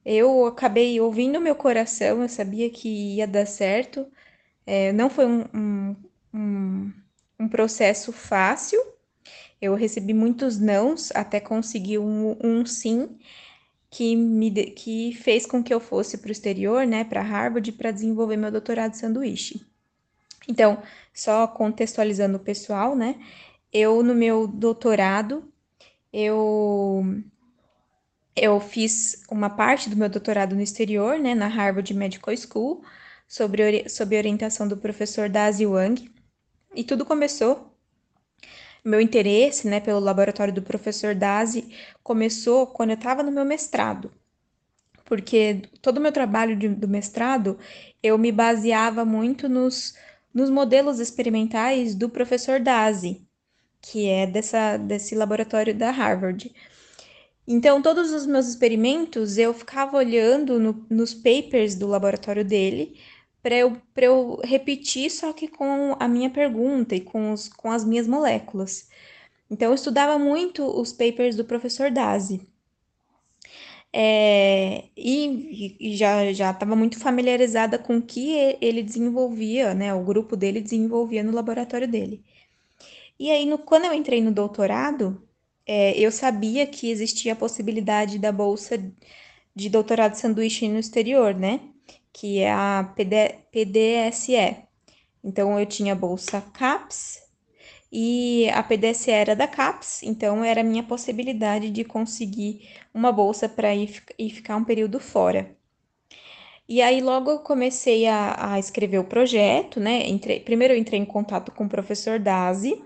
eu 0.03 0.45
acabei 0.45 0.99
ouvindo 0.99 1.39
meu 1.39 1.55
coração, 1.55 2.21
eu 2.21 2.29
sabia 2.29 2.69
que 2.69 3.15
ia 3.15 3.25
dar 3.25 3.45
certo. 3.47 4.05
É, 4.65 4.91
não 4.91 5.09
foi 5.09 5.25
um, 5.25 5.45
um, 5.53 5.95
um, 6.33 6.93
um 7.39 7.47
processo 7.47 8.11
fácil, 8.11 8.79
eu 9.61 9.75
recebi 9.75 10.13
muitos 10.13 10.59
nãos 10.59 11.11
até 11.13 11.39
conseguir 11.39 11.99
um, 11.99 12.37
um 12.43 12.65
sim 12.65 13.17
que 13.89 14.15
me 14.15 14.51
que 14.71 15.13
fez 15.13 15.45
com 15.45 15.63
que 15.63 15.73
eu 15.73 15.79
fosse 15.79 16.17
para 16.17 16.29
o 16.29 16.31
exterior, 16.31 16.85
né, 16.85 17.03
para 17.03 17.21
Harvard, 17.21 17.71
para 17.73 17.91
desenvolver 17.91 18.37
meu 18.37 18.51
doutorado 18.51 18.91
de 18.91 18.97
sanduíche. 18.97 19.65
Então, 20.47 20.81
só 21.13 21.47
contextualizando 21.47 22.37
o 22.37 22.39
pessoal, 22.39 22.95
né, 22.95 23.15
eu 23.71 24.03
no 24.03 24.13
meu 24.15 24.47
doutorado, 24.47 25.51
eu 26.13 27.03
eu 28.35 28.59
fiz 28.59 29.23
uma 29.29 29.49
parte 29.49 29.89
do 29.89 29.95
meu 29.95 30.09
doutorado 30.09 30.55
no 30.55 30.61
exterior, 30.61 31.17
né, 31.17 31.33
na 31.33 31.47
Harvard 31.47 31.93
Medical 31.93 32.35
School, 32.35 32.83
sobre, 33.27 33.87
sob 33.89 34.17
orientação 34.17 34.67
do 34.67 34.77
professor 34.77 35.29
Dazi 35.29 35.65
Wang. 35.65 36.11
E 36.75 36.83
tudo 36.83 37.05
começou 37.05 37.74
meu 38.85 39.01
interesse 39.01 39.67
né, 39.67 39.79
pelo 39.79 39.99
laboratório 39.99 40.53
do 40.53 40.61
professor 40.61 41.15
Dazi 41.15 41.69
começou 42.03 42.67
quando 42.67 42.91
eu 42.91 42.95
estava 42.95 43.23
no 43.23 43.31
meu 43.31 43.43
mestrado, 43.43 44.11
porque 45.03 45.63
todo 45.81 45.97
o 45.97 46.01
meu 46.01 46.11
trabalho 46.11 46.55
de, 46.55 46.69
do 46.69 46.87
mestrado 46.87 47.57
eu 48.01 48.17
me 48.17 48.31
baseava 48.31 49.03
muito 49.03 49.49
nos, 49.49 49.95
nos 50.33 50.49
modelos 50.49 50.99
experimentais 50.99 51.95
do 51.95 52.09
professor 52.09 52.59
Dazi, 52.59 53.25
que 53.81 54.07
é 54.07 54.27
dessa, 54.27 54.77
desse 54.77 55.15
laboratório 55.15 55.73
da 55.73 55.91
Harvard. 55.91 56.53
Então, 57.47 57.81
todos 57.81 58.11
os 58.11 58.25
meus 58.25 58.47
experimentos 58.47 59.37
eu 59.37 59.53
ficava 59.53 59.97
olhando 59.97 60.59
no, 60.59 60.85
nos 60.89 61.13
papers 61.13 61.75
do 61.75 61.87
laboratório 61.87 62.43
dele 62.43 62.99
para 63.45 63.55
eu, 63.55 63.79
eu 63.97 64.41
repetir, 64.43 65.11
só 65.11 65.31
que 65.31 65.47
com 65.47 65.95
a 65.99 66.07
minha 66.07 66.31
pergunta 66.31 66.95
e 66.95 66.99
com, 66.99 67.31
os, 67.31 67.47
com 67.47 67.71
as 67.71 67.85
minhas 67.85 68.07
moléculas. 68.07 68.89
Então, 69.51 69.69
eu 69.69 69.75
estudava 69.75 70.17
muito 70.17 70.65
os 70.65 70.91
papers 70.91 71.35
do 71.35 71.45
professor 71.45 71.91
Dazi. 71.91 72.41
É, 73.93 74.85
e, 74.97 75.77
e, 75.79 75.95
já 75.95 76.31
estava 76.31 76.75
muito 76.75 76.99
familiarizada 76.99 77.77
com 77.77 77.97
o 77.97 78.01
que 78.01 78.31
ele 78.59 78.81
desenvolvia, 78.81 79.75
né? 79.75 79.93
O 79.93 80.03
grupo 80.03 80.35
dele 80.35 80.59
desenvolvia 80.59 81.23
no 81.23 81.31
laboratório 81.31 81.87
dele. 81.87 82.23
E 83.19 83.31
aí, 83.31 83.45
no, 83.45 83.59
quando 83.59 83.85
eu 83.85 83.93
entrei 83.93 84.21
no 84.21 84.31
doutorado, 84.31 85.21
é, 85.67 85.97
eu 85.99 86.11
sabia 86.11 86.65
que 86.67 86.89
existia 86.89 87.33
a 87.33 87.35
possibilidade 87.35 88.19
da 88.19 88.31
bolsa 88.31 88.77
de 89.55 89.69
doutorado 89.69 90.15
sanduíche 90.15 90.67
no 90.67 90.79
exterior, 90.79 91.35
né? 91.35 91.74
Que 92.15 92.39
é 92.39 92.49
a 92.49 92.93
PD, 92.95 93.35
PDSE. 93.51 94.63
Então 95.21 95.59
eu 95.59 95.65
tinha 95.65 95.93
bolsa 95.93 96.39
CAPS 96.41 97.21
e 97.91 98.49
a 98.51 98.63
PDSE 98.63 99.11
era 99.11 99.35
da 99.35 99.47
CAPS, 99.47 100.01
então 100.01 100.41
era 100.43 100.61
a 100.61 100.63
minha 100.63 100.83
possibilidade 100.83 101.69
de 101.69 101.83
conseguir 101.83 102.69
uma 102.93 103.11
bolsa 103.11 103.49
para 103.49 103.75
ir, 103.75 104.01
ir 104.17 104.29
ficar 104.29 104.55
um 104.55 104.63
período 104.63 104.97
fora. 104.97 105.57
E 106.69 106.81
aí 106.81 107.01
logo 107.01 107.29
eu 107.31 107.39
comecei 107.39 108.07
a, 108.07 108.53
a 108.53 108.59
escrever 108.59 108.99
o 108.99 109.03
projeto, 109.03 109.79
né? 109.81 110.07
Entrei, 110.07 110.39
primeiro 110.39 110.73
eu 110.73 110.77
entrei 110.77 110.99
em 110.99 111.05
contato 111.05 111.51
com 111.51 111.65
o 111.65 111.69
professor 111.69 112.17
Dazi. 112.17 112.81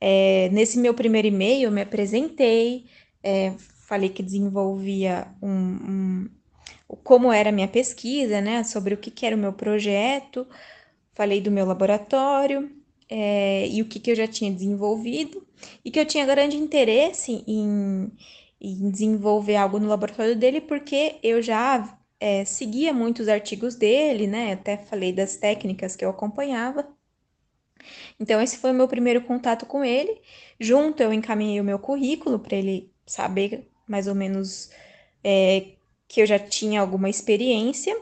É, 0.00 0.48
nesse 0.50 0.78
meu 0.78 0.94
primeiro 0.94 1.28
e-mail 1.28 1.64
eu 1.64 1.70
me 1.70 1.82
apresentei, 1.82 2.86
é, 3.22 3.52
falei 3.86 4.08
que 4.08 4.22
desenvolvia 4.22 5.28
um 5.42 6.39
como 6.96 7.32
era 7.32 7.50
a 7.50 7.52
minha 7.52 7.68
pesquisa, 7.68 8.40
né, 8.40 8.64
sobre 8.64 8.94
o 8.94 8.96
que, 8.98 9.10
que 9.10 9.26
era 9.26 9.36
o 9.36 9.38
meu 9.38 9.52
projeto, 9.52 10.46
falei 11.14 11.40
do 11.40 11.50
meu 11.50 11.66
laboratório 11.66 12.70
é, 13.08 13.68
e 13.68 13.82
o 13.82 13.86
que, 13.86 14.00
que 14.00 14.10
eu 14.10 14.16
já 14.16 14.26
tinha 14.26 14.52
desenvolvido 14.52 15.46
e 15.84 15.90
que 15.90 16.00
eu 16.00 16.06
tinha 16.06 16.26
grande 16.26 16.56
interesse 16.56 17.44
em, 17.46 18.10
em 18.60 18.90
desenvolver 18.90 19.56
algo 19.56 19.78
no 19.78 19.88
laboratório 19.88 20.36
dele, 20.36 20.60
porque 20.60 21.16
eu 21.22 21.42
já 21.42 21.98
é, 22.18 22.44
seguia 22.44 22.92
muitos 22.92 23.28
artigos 23.28 23.74
dele, 23.76 24.26
né, 24.26 24.52
até 24.52 24.76
falei 24.76 25.12
das 25.12 25.36
técnicas 25.36 25.96
que 25.96 26.04
eu 26.04 26.10
acompanhava. 26.10 26.88
Então, 28.18 28.40
esse 28.40 28.58
foi 28.58 28.70
o 28.72 28.74
meu 28.74 28.86
primeiro 28.88 29.22
contato 29.22 29.64
com 29.66 29.84
ele. 29.84 30.20
Junto, 30.58 31.02
eu 31.02 31.12
encaminhei 31.12 31.60
o 31.60 31.64
meu 31.64 31.78
currículo 31.78 32.38
para 32.38 32.56
ele 32.56 32.92
saber 33.06 33.70
mais 33.88 34.06
ou 34.06 34.14
menos 34.14 34.70
é, 35.24 35.76
que 36.10 36.20
eu 36.20 36.26
já 36.26 36.40
tinha 36.40 36.80
alguma 36.80 37.08
experiência. 37.08 37.96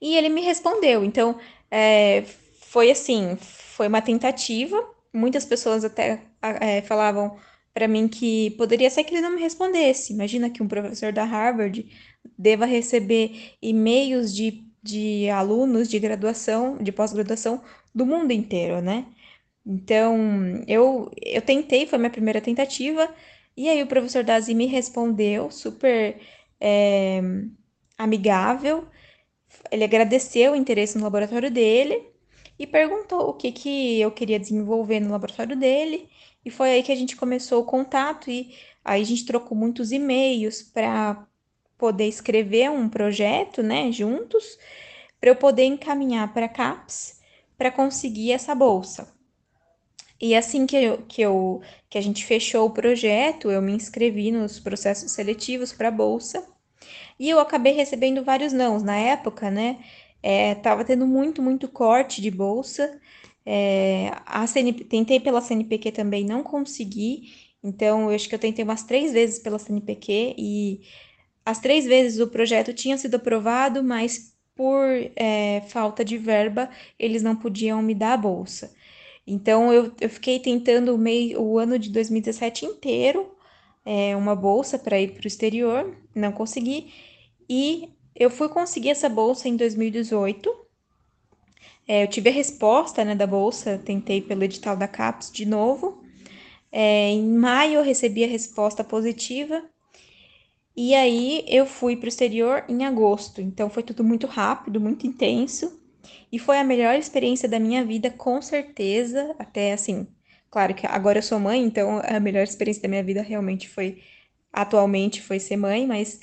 E 0.00 0.16
ele 0.16 0.30
me 0.30 0.40
respondeu. 0.40 1.04
Então, 1.04 1.38
é, 1.70 2.24
foi 2.62 2.90
assim, 2.90 3.36
foi 3.36 3.88
uma 3.88 4.00
tentativa. 4.00 4.82
Muitas 5.12 5.44
pessoas 5.44 5.84
até 5.84 6.22
é, 6.42 6.80
falavam 6.80 7.36
para 7.74 7.86
mim 7.86 8.08
que 8.08 8.52
poderia 8.52 8.88
ser 8.88 9.04
que 9.04 9.14
ele 9.14 9.20
não 9.20 9.34
me 9.34 9.42
respondesse. 9.42 10.14
Imagina 10.14 10.48
que 10.48 10.62
um 10.62 10.68
professor 10.68 11.12
da 11.12 11.24
Harvard 11.24 11.86
deva 12.38 12.64
receber 12.64 13.52
e-mails 13.60 14.34
de, 14.34 14.64
de 14.82 15.28
alunos 15.28 15.88
de 15.90 15.98
graduação, 15.98 16.78
de 16.78 16.90
pós-graduação 16.90 17.60
do 17.94 18.06
mundo 18.06 18.32
inteiro, 18.32 18.80
né? 18.80 19.04
Então, 19.66 20.16
eu, 20.66 21.10
eu 21.20 21.42
tentei, 21.42 21.86
foi 21.86 21.98
minha 21.98 22.10
primeira 22.10 22.40
tentativa, 22.40 23.14
e 23.54 23.68
aí 23.68 23.82
o 23.82 23.86
professor 23.86 24.24
Dazi 24.24 24.54
me 24.54 24.66
respondeu 24.66 25.50
super 25.50 26.18
é, 26.60 27.20
amigável, 27.98 28.86
ele 29.70 29.84
agradeceu 29.84 30.52
o 30.52 30.56
interesse 30.56 30.96
no 30.96 31.04
laboratório 31.04 31.50
dele 31.50 32.10
e 32.58 32.66
perguntou 32.66 33.28
o 33.28 33.34
que, 33.34 33.52
que 33.52 34.00
eu 34.00 34.10
queria 34.10 34.38
desenvolver 34.38 35.00
no 35.00 35.10
laboratório 35.10 35.56
dele, 35.56 36.08
e 36.44 36.50
foi 36.50 36.70
aí 36.70 36.82
que 36.82 36.92
a 36.92 36.96
gente 36.96 37.16
começou 37.16 37.62
o 37.62 37.66
contato, 37.66 38.30
e 38.30 38.54
aí 38.84 39.02
a 39.02 39.04
gente 39.04 39.26
trocou 39.26 39.56
muitos 39.56 39.92
e-mails 39.92 40.62
para 40.62 41.26
poder 41.76 42.06
escrever 42.06 42.70
um 42.70 42.88
projeto, 42.88 43.62
né, 43.62 43.92
juntos, 43.92 44.58
para 45.20 45.30
eu 45.30 45.36
poder 45.36 45.64
encaminhar 45.64 46.32
para 46.32 46.46
a 46.46 46.48
CAPES 46.48 47.20
para 47.58 47.70
conseguir 47.70 48.32
essa 48.32 48.54
bolsa. 48.54 49.15
E 50.20 50.34
assim 50.34 50.66
que, 50.66 50.76
eu, 50.76 50.98
que, 51.08 51.22
eu, 51.22 51.60
que 51.90 51.98
a 51.98 52.00
gente 52.00 52.24
fechou 52.24 52.66
o 52.66 52.70
projeto, 52.70 53.50
eu 53.50 53.60
me 53.60 53.72
inscrevi 53.72 54.30
nos 54.30 54.58
processos 54.58 55.12
seletivos 55.12 55.72
para 55.72 55.88
a 55.88 55.90
bolsa 55.90 56.46
e 57.18 57.28
eu 57.28 57.38
acabei 57.40 57.72
recebendo 57.72 58.24
vários 58.24 58.52
nãos. 58.52 58.82
Na 58.82 58.96
época, 58.96 59.50
né, 59.50 59.78
é, 60.22 60.54
tava 60.54 60.84
tendo 60.84 61.06
muito, 61.06 61.42
muito 61.42 61.68
corte 61.68 62.20
de 62.22 62.30
bolsa. 62.30 63.00
É, 63.44 64.10
a 64.26 64.46
CNP, 64.46 64.84
tentei 64.84 65.20
pela 65.20 65.40
CNPq 65.40 65.92
também, 65.92 66.24
não 66.24 66.42
consegui. 66.42 67.32
Então, 67.62 68.10
eu 68.10 68.16
acho 68.16 68.28
que 68.28 68.34
eu 68.34 68.38
tentei 68.38 68.64
umas 68.64 68.84
três 68.84 69.12
vezes 69.12 69.38
pela 69.38 69.58
CNPq 69.58 70.34
e 70.38 70.80
as 71.44 71.60
três 71.60 71.84
vezes 71.86 72.20
o 72.20 72.28
projeto 72.28 72.72
tinha 72.74 72.98
sido 72.98 73.16
aprovado, 73.16 73.82
mas 73.84 74.34
por 74.54 74.88
é, 75.16 75.62
falta 75.68 76.04
de 76.04 76.18
verba, 76.18 76.70
eles 76.98 77.22
não 77.22 77.36
podiam 77.36 77.82
me 77.82 77.94
dar 77.94 78.14
a 78.14 78.16
bolsa. 78.16 78.74
Então, 79.26 79.72
eu, 79.72 79.92
eu 80.00 80.08
fiquei 80.08 80.38
tentando 80.38 80.94
o, 80.94 80.98
meio, 80.98 81.40
o 81.42 81.58
ano 81.58 81.78
de 81.78 81.90
2017 81.90 82.64
inteiro 82.64 83.36
é, 83.86 84.16
uma 84.16 84.34
bolsa 84.34 84.76
para 84.76 85.00
ir 85.00 85.12
para 85.12 85.24
o 85.24 85.28
exterior, 85.28 85.96
não 86.12 86.32
consegui. 86.32 86.92
E 87.48 87.88
eu 88.16 88.28
fui 88.28 88.48
conseguir 88.48 88.90
essa 88.90 89.08
bolsa 89.08 89.48
em 89.48 89.56
2018. 89.56 90.52
É, 91.86 92.02
eu 92.02 92.08
tive 92.08 92.28
a 92.28 92.32
resposta 92.32 93.04
né, 93.04 93.14
da 93.14 93.28
bolsa, 93.28 93.78
tentei 93.78 94.20
pelo 94.20 94.42
edital 94.42 94.76
da 94.76 94.88
CAPES 94.88 95.30
de 95.30 95.46
novo. 95.46 96.02
É, 96.72 97.10
em 97.10 97.28
maio 97.38 97.74
eu 97.74 97.82
recebi 97.84 98.24
a 98.24 98.28
resposta 98.28 98.82
positiva. 98.82 99.62
E 100.76 100.94
aí 100.94 101.44
eu 101.46 101.64
fui 101.64 101.96
para 101.96 102.06
o 102.06 102.08
exterior 102.08 102.64
em 102.68 102.84
agosto. 102.84 103.40
Então 103.40 103.70
foi 103.70 103.84
tudo 103.84 104.02
muito 104.02 104.26
rápido, 104.26 104.80
muito 104.80 105.06
intenso. 105.06 105.80
E 106.36 106.38
foi 106.38 106.58
a 106.58 106.64
melhor 106.64 106.94
experiência 106.96 107.48
da 107.48 107.58
minha 107.58 107.82
vida, 107.82 108.10
com 108.10 108.42
certeza. 108.42 109.34
Até 109.38 109.72
assim, 109.72 110.06
claro 110.50 110.74
que 110.74 110.86
agora 110.86 111.16
eu 111.16 111.22
sou 111.22 111.40
mãe, 111.40 111.62
então 111.62 111.98
a 112.04 112.20
melhor 112.20 112.42
experiência 112.42 112.82
da 112.82 112.90
minha 112.90 113.02
vida 113.02 113.22
realmente 113.22 113.66
foi, 113.66 114.02
atualmente, 114.52 115.22
foi 115.22 115.40
ser 115.40 115.56
mãe, 115.56 115.86
mas 115.86 116.20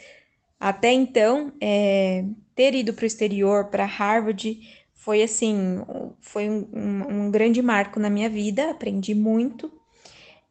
até 0.60 0.92
então, 0.92 1.52
é, 1.60 2.26
ter 2.54 2.76
ido 2.76 2.94
para 2.94 3.02
o 3.02 3.08
exterior, 3.08 3.72
para 3.72 3.86
Harvard, 3.86 4.60
foi 4.94 5.24
assim, 5.24 5.80
foi 6.22 6.48
um, 6.48 6.70
um, 6.72 7.26
um, 7.26 7.32
grande 7.32 7.60
marco 7.64 8.00
na 8.00 8.08
minha 8.08 8.30
vida, 8.30 8.70
aprendi 8.70 9.16
muito. 9.16 9.74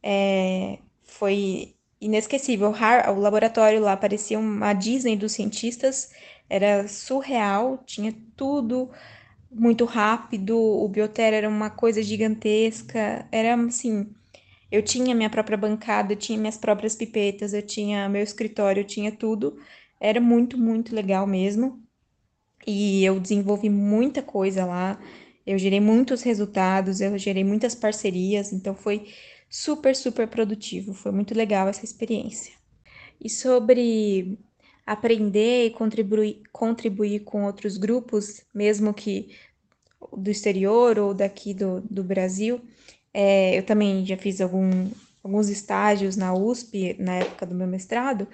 É, 0.03 0.81
foi 1.05 1.77
inesquecível. 2.01 2.75
O 3.15 3.21
laboratório 3.21 3.81
lá 3.81 3.97
parecia 3.97 4.41
uma 4.41 4.73
Disney 4.73 5.15
dos 5.15 5.31
cientistas, 5.31 6.11
era 6.51 6.89
surreal, 6.89 7.79
tinha 7.87 8.13
tudo 8.37 8.91
muito 9.53 9.85
rápido, 9.85 10.57
o 10.59 10.89
Bioterra 10.89 11.37
era 11.37 11.49
uma 11.49 11.71
coisa 11.71 12.03
gigantesca, 12.03 13.29
era 13.31 13.55
assim, 13.55 14.15
eu 14.71 14.83
tinha 14.83 15.15
minha 15.15 15.31
própria 15.31 15.57
bancada, 15.59 16.13
eu 16.15 16.17
tinha 16.17 16.39
minhas 16.39 16.57
próprias 16.57 16.97
pipetas, 16.97 17.53
eu 17.53 17.63
tinha 17.63 18.09
meu 18.09 18.23
escritório, 18.23 18.81
eu 18.81 18.87
tinha 18.87 19.13
tudo, 19.13 19.59
era 20.01 20.21
muito, 20.21 20.59
muito 20.59 20.95
legal 20.95 21.27
mesmo. 21.27 21.83
E 22.67 23.05
eu 23.05 23.19
desenvolvi 23.21 23.69
muita 23.69 24.23
coisa 24.23 24.65
lá, 24.65 24.99
eu 25.47 25.59
gerei 25.59 25.81
muitos 25.81 26.23
resultados, 26.23 27.01
eu 27.01 27.19
gerei 27.19 27.45
muitas 27.45 27.75
parcerias, 27.75 28.53
então 28.53 28.75
foi 28.75 29.09
super, 29.51 29.95
super 29.95 30.29
produtivo, 30.29 30.95
foi 30.95 31.13
muito 31.13 31.35
legal 31.35 31.69
essa 31.69 31.85
experiência. 31.85 32.55
E 33.21 33.29
sobre 33.29 34.39
aprender 34.87 35.67
e 35.67 35.71
contribuir, 35.71 36.43
contribuir 36.53 37.21
com 37.21 37.45
outros 37.45 37.77
grupos, 37.77 38.45
mesmo 38.55 38.93
que 38.93 39.37
do 40.17 40.31
exterior 40.31 40.99
ou 40.99 41.15
daqui 41.15 41.55
do, 41.55 41.81
do 41.83 42.03
Brasil. 42.03 42.61
É, 43.15 43.59
eu 43.59 43.63
também 43.63 44.05
já 44.05 44.17
fiz 44.17 44.41
algum, 44.41 44.91
alguns 45.23 45.49
estágios 45.49 46.17
na 46.17 46.35
USP 46.35 46.97
na 46.99 47.17
época 47.17 47.47
do 47.47 47.55
meu 47.55 47.67
mestrado. 47.67 48.27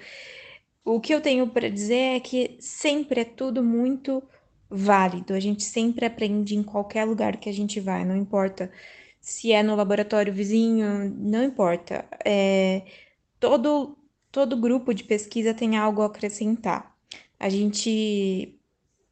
O 0.83 0.99
que 0.99 1.13
eu 1.13 1.21
tenho 1.21 1.47
para 1.47 1.69
dizer 1.69 2.15
é 2.15 2.19
que 2.19 2.57
sempre 2.59 3.21
é 3.21 3.25
tudo 3.25 3.63
muito 3.63 4.23
válido. 4.69 5.33
A 5.33 5.39
gente 5.39 5.63
sempre 5.63 6.05
aprende 6.05 6.55
em 6.55 6.63
qualquer 6.63 7.05
lugar 7.05 7.37
que 7.37 7.49
a 7.49 7.53
gente 7.53 7.79
vai, 7.79 8.05
não 8.05 8.15
importa 8.15 8.71
se 9.21 9.51
é 9.51 9.61
no 9.61 9.75
laboratório 9.75 10.33
vizinho, 10.33 11.13
não 11.17 11.43
importa. 11.43 12.05
É, 12.25 12.83
todo 13.39 13.97
todo 14.31 14.57
grupo 14.57 14.93
de 14.93 15.03
pesquisa 15.03 15.53
tem 15.53 15.77
algo 15.77 16.01
a 16.01 16.05
acrescentar. 16.05 16.95
A 17.39 17.49
gente 17.49 18.59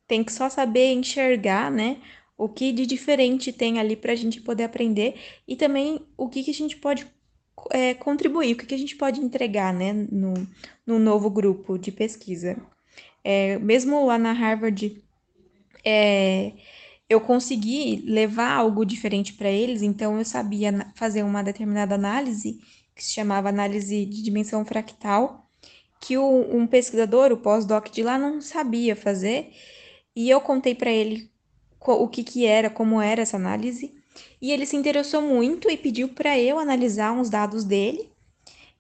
tem 0.07 0.23
que 0.23 0.31
só 0.31 0.49
saber 0.49 0.93
enxergar, 0.93 1.71
né, 1.71 1.97
o 2.37 2.47
que 2.47 2.71
de 2.71 2.85
diferente 2.85 3.51
tem 3.51 3.79
ali 3.79 3.95
para 3.95 4.13
a 4.13 4.15
gente 4.15 4.39
poder 4.41 4.63
aprender 4.63 5.15
e 5.47 5.55
também 5.55 6.05
o 6.15 6.29
que, 6.29 6.43
que 6.43 6.51
a 6.51 6.53
gente 6.53 6.77
pode 6.77 7.07
é, 7.71 7.93
contribuir, 7.95 8.53
o 8.53 8.57
que, 8.57 8.65
que 8.65 8.75
a 8.75 8.77
gente 8.77 8.95
pode 8.95 9.19
entregar, 9.19 9.73
né, 9.73 9.91
no, 9.93 10.33
no 10.85 10.99
novo 10.99 11.29
grupo 11.29 11.77
de 11.77 11.91
pesquisa. 11.91 12.57
É, 13.23 13.57
mesmo 13.59 14.05
lá 14.05 14.17
na 14.17 14.31
Harvard, 14.31 15.03
é, 15.83 16.53
eu 17.09 17.19
consegui 17.19 18.03
levar 18.05 18.51
algo 18.51 18.85
diferente 18.85 19.33
para 19.33 19.49
eles, 19.49 19.81
então 19.81 20.17
eu 20.17 20.25
sabia 20.25 20.91
fazer 20.95 21.23
uma 21.23 21.43
determinada 21.43 21.95
análise 21.95 22.59
que 22.97 23.03
se 23.03 23.13
chamava 23.13 23.47
análise 23.47 24.05
de 24.05 24.23
dimensão 24.23 24.65
fractal, 24.65 25.47
que 26.01 26.17
o, 26.17 26.55
um 26.55 26.65
pesquisador, 26.67 27.31
o 27.31 27.37
pós-doc 27.37 27.89
de 27.89 28.01
lá, 28.01 28.17
não 28.17 28.41
sabia 28.41 28.95
fazer, 28.95 29.51
e 30.15 30.29
eu 30.29 30.41
contei 30.41 30.73
para 30.75 30.91
ele 30.91 31.29
o 31.79 32.07
que, 32.07 32.23
que 32.23 32.45
era, 32.45 32.69
como 32.69 32.99
era 32.99 33.21
essa 33.21 33.37
análise, 33.37 33.93
e 34.41 34.51
ele 34.51 34.65
se 34.65 34.75
interessou 34.75 35.21
muito 35.21 35.69
e 35.69 35.77
pediu 35.77 36.09
para 36.09 36.37
eu 36.37 36.59
analisar 36.59 37.13
uns 37.13 37.29
dados 37.29 37.63
dele, 37.63 38.09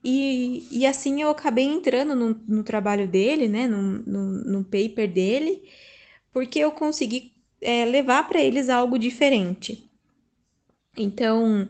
e, 0.03 0.67
e 0.71 0.85
assim 0.85 1.21
eu 1.21 1.29
acabei 1.29 1.65
entrando 1.65 2.15
no, 2.15 2.41
no 2.47 2.63
trabalho 2.63 3.07
dele, 3.07 3.47
né, 3.47 3.67
no, 3.67 3.81
no, 3.81 4.43
no, 4.43 4.63
paper 4.63 5.11
dele, 5.11 5.63
porque 6.31 6.59
eu 6.59 6.71
consegui 6.71 7.33
é, 7.61 7.85
levar 7.85 8.27
para 8.27 8.41
eles 8.41 8.69
algo 8.69 8.97
diferente. 8.97 9.89
Então, 10.95 11.67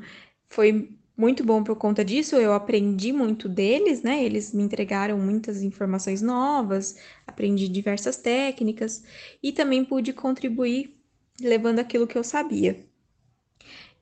foi 0.50 0.97
muito 1.18 1.44
bom 1.44 1.64
por 1.64 1.76
conta 1.76 2.06
disso, 2.06 2.36
eu 2.36 2.54
aprendi 2.54 3.12
muito 3.12 3.50
deles, 3.50 4.04
né? 4.04 4.24
Eles 4.24 4.54
me 4.54 4.62
entregaram 4.64 5.18
muitas 5.18 5.64
informações 5.64 6.22
novas, 6.22 6.98
aprendi 7.26 7.68
diversas 7.68 8.18
técnicas 8.18 9.04
e 9.42 9.52
também 9.52 9.84
pude 9.84 10.14
contribuir 10.14 10.96
levando 11.42 11.80
aquilo 11.80 12.08
que 12.08 12.18
eu 12.18 12.24
sabia. 12.24 12.86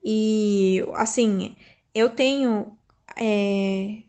E 0.04 0.84
assim, 0.94 1.56
eu 1.94 2.10
tenho 2.10 2.76
é, 3.16 4.02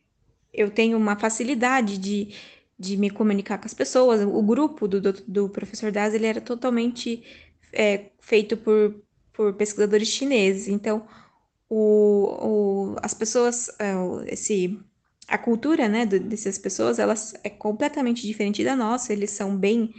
eu 0.54 0.70
tenho 0.70 0.98
uma 0.98 1.18
facilidade 1.18 1.98
de, 1.98 2.34
de 2.78 2.98
me 2.98 3.10
comunicar 3.10 3.58
com 3.58 3.66
as 3.66 3.74
pessoas. 3.74 4.22
O 4.22 4.42
grupo 4.44 4.88
do, 4.88 5.00
do, 5.00 5.14
do 5.28 5.50
professor 5.50 5.92
Daz 5.92 6.14
ele 6.14 6.28
era 6.28 6.42
totalmente 6.42 7.24
é, 7.72 8.12
feito 8.20 8.58
por, 8.58 8.96
por 9.34 9.54
pesquisadores 9.54 10.10
chineses, 10.10 10.68
então 10.68 11.08
o, 11.70 12.94
o, 12.94 12.96
as 13.02 13.14
pessoas, 13.14 13.70
é, 13.80 13.94
esse, 14.32 14.80
a 15.28 15.38
cultura, 15.38 15.88
né, 15.88 16.06
dessas 16.06 16.58
pessoas, 16.58 17.00
elas 17.00 17.34
é 17.44 17.50
completamente 17.50 18.26
diferente 18.26 18.64
da 18.64 18.76
nossa, 18.76 19.14
eles 19.14 19.32
são 19.32 19.58
bem 19.58 19.94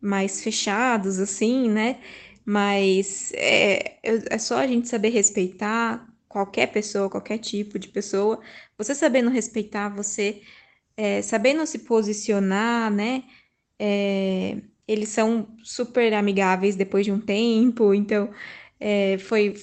mais 0.00 0.42
fechados, 0.42 1.18
assim, 1.18 1.68
né, 1.70 2.00
mas 2.44 3.32
é, 3.34 3.98
é 4.02 4.38
só 4.38 4.58
a 4.58 4.66
gente 4.66 4.88
saber 4.88 5.10
respeitar 5.10 6.06
qualquer 6.28 6.68
pessoa, 6.72 7.10
qualquer 7.10 7.38
tipo 7.38 7.78
de 7.78 7.88
pessoa, 7.88 8.40
você 8.76 8.94
sabendo 8.94 9.30
respeitar, 9.30 9.88
você 9.88 10.42
é, 10.96 11.22
sabendo 11.22 11.66
se 11.66 11.80
posicionar, 11.80 12.92
né, 12.92 13.24
é, 13.78 14.60
eles 14.86 15.08
são 15.10 15.56
super 15.62 16.12
amigáveis 16.14 16.76
depois 16.76 17.04
de 17.06 17.12
um 17.12 17.20
tempo, 17.20 17.94
então 17.94 18.32
é, 18.80 19.18
foi 19.18 19.54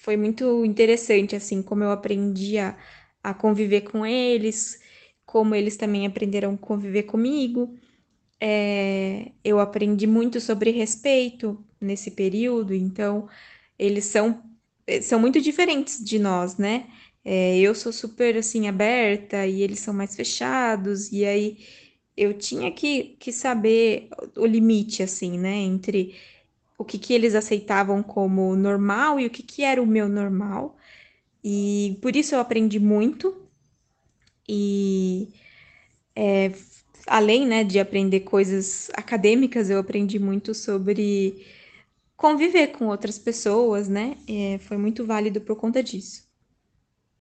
foi 0.00 0.16
muito 0.16 0.64
interessante, 0.64 1.36
assim, 1.36 1.62
como 1.62 1.84
eu 1.84 1.90
aprendi 1.92 2.58
a, 2.58 2.76
a 3.22 3.34
conviver 3.34 3.82
com 3.82 4.04
eles, 4.06 4.80
como 5.26 5.54
eles 5.54 5.76
também 5.76 6.06
aprenderam 6.06 6.54
a 6.54 6.58
conviver 6.58 7.04
comigo. 7.04 7.74
é, 8.40 9.32
eu 9.44 9.60
aprendi 9.60 10.06
muito 10.06 10.40
sobre 10.40 10.70
respeito 10.70 11.64
nesse 11.80 12.10
período, 12.12 12.74
então 12.74 13.28
eles 13.78 14.04
são, 14.06 14.42
são 15.02 15.20
muito 15.20 15.40
diferentes 15.40 16.02
de 16.04 16.18
nós, 16.18 16.56
né? 16.56 16.88
É, 17.24 17.58
eu 17.58 17.74
sou 17.74 17.92
super 17.92 18.36
assim 18.36 18.68
aberta 18.68 19.46
e 19.46 19.62
eles 19.62 19.80
são 19.80 19.92
mais 19.94 20.16
fechados, 20.16 21.12
e 21.12 21.24
aí 21.24 21.58
eu 22.16 22.34
tinha 22.34 22.70
que, 22.72 23.16
que 23.18 23.32
saber 23.32 24.08
o 24.36 24.46
limite, 24.46 25.02
assim, 25.02 25.38
né, 25.38 25.54
entre 25.56 26.14
o 26.80 26.84
que, 26.84 26.98
que 26.98 27.12
eles 27.12 27.34
aceitavam 27.34 28.02
como 28.02 28.56
normal 28.56 29.20
e 29.20 29.26
o 29.26 29.30
que, 29.30 29.42
que 29.42 29.62
era 29.62 29.82
o 29.82 29.86
meu 29.86 30.08
normal. 30.08 30.78
E 31.44 31.98
por 32.00 32.16
isso 32.16 32.34
eu 32.34 32.40
aprendi 32.40 32.80
muito. 32.80 33.36
E 34.48 35.28
é, 36.16 36.50
além 37.06 37.46
né, 37.46 37.64
de 37.64 37.78
aprender 37.78 38.20
coisas 38.20 38.90
acadêmicas, 38.94 39.68
eu 39.68 39.78
aprendi 39.78 40.18
muito 40.18 40.54
sobre 40.54 41.44
conviver 42.16 42.68
com 42.68 42.86
outras 42.86 43.18
pessoas, 43.18 43.86
né? 43.86 44.16
É, 44.26 44.58
foi 44.60 44.78
muito 44.78 45.04
válido 45.04 45.38
por 45.42 45.56
conta 45.56 45.82
disso. 45.82 46.22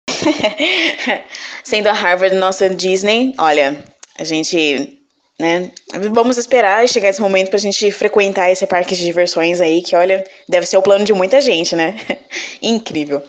Sendo 1.63 1.87
a 1.87 1.93
Harvard 1.93 2.35
nossa 2.35 2.69
Disney, 2.69 3.33
olha, 3.37 3.85
a 4.19 4.25
gente 4.25 5.04
né? 5.39 5.71
Vamos 6.11 6.37
esperar 6.37 6.87
chegar 6.87 7.09
esse 7.09 7.21
momento 7.21 7.49
para 7.49 7.57
a 7.57 7.61
gente 7.61 7.91
frequentar 7.91 8.51
esse 8.51 8.65
parque 8.65 8.95
de 8.95 9.03
diversões 9.03 9.59
aí, 9.59 9.81
que 9.81 9.95
olha, 9.95 10.23
deve 10.47 10.65
ser 10.65 10.77
o 10.77 10.81
plano 10.81 11.03
de 11.03 11.13
muita 11.13 11.41
gente, 11.41 11.75
né? 11.75 11.95
Incrível. 12.61 13.21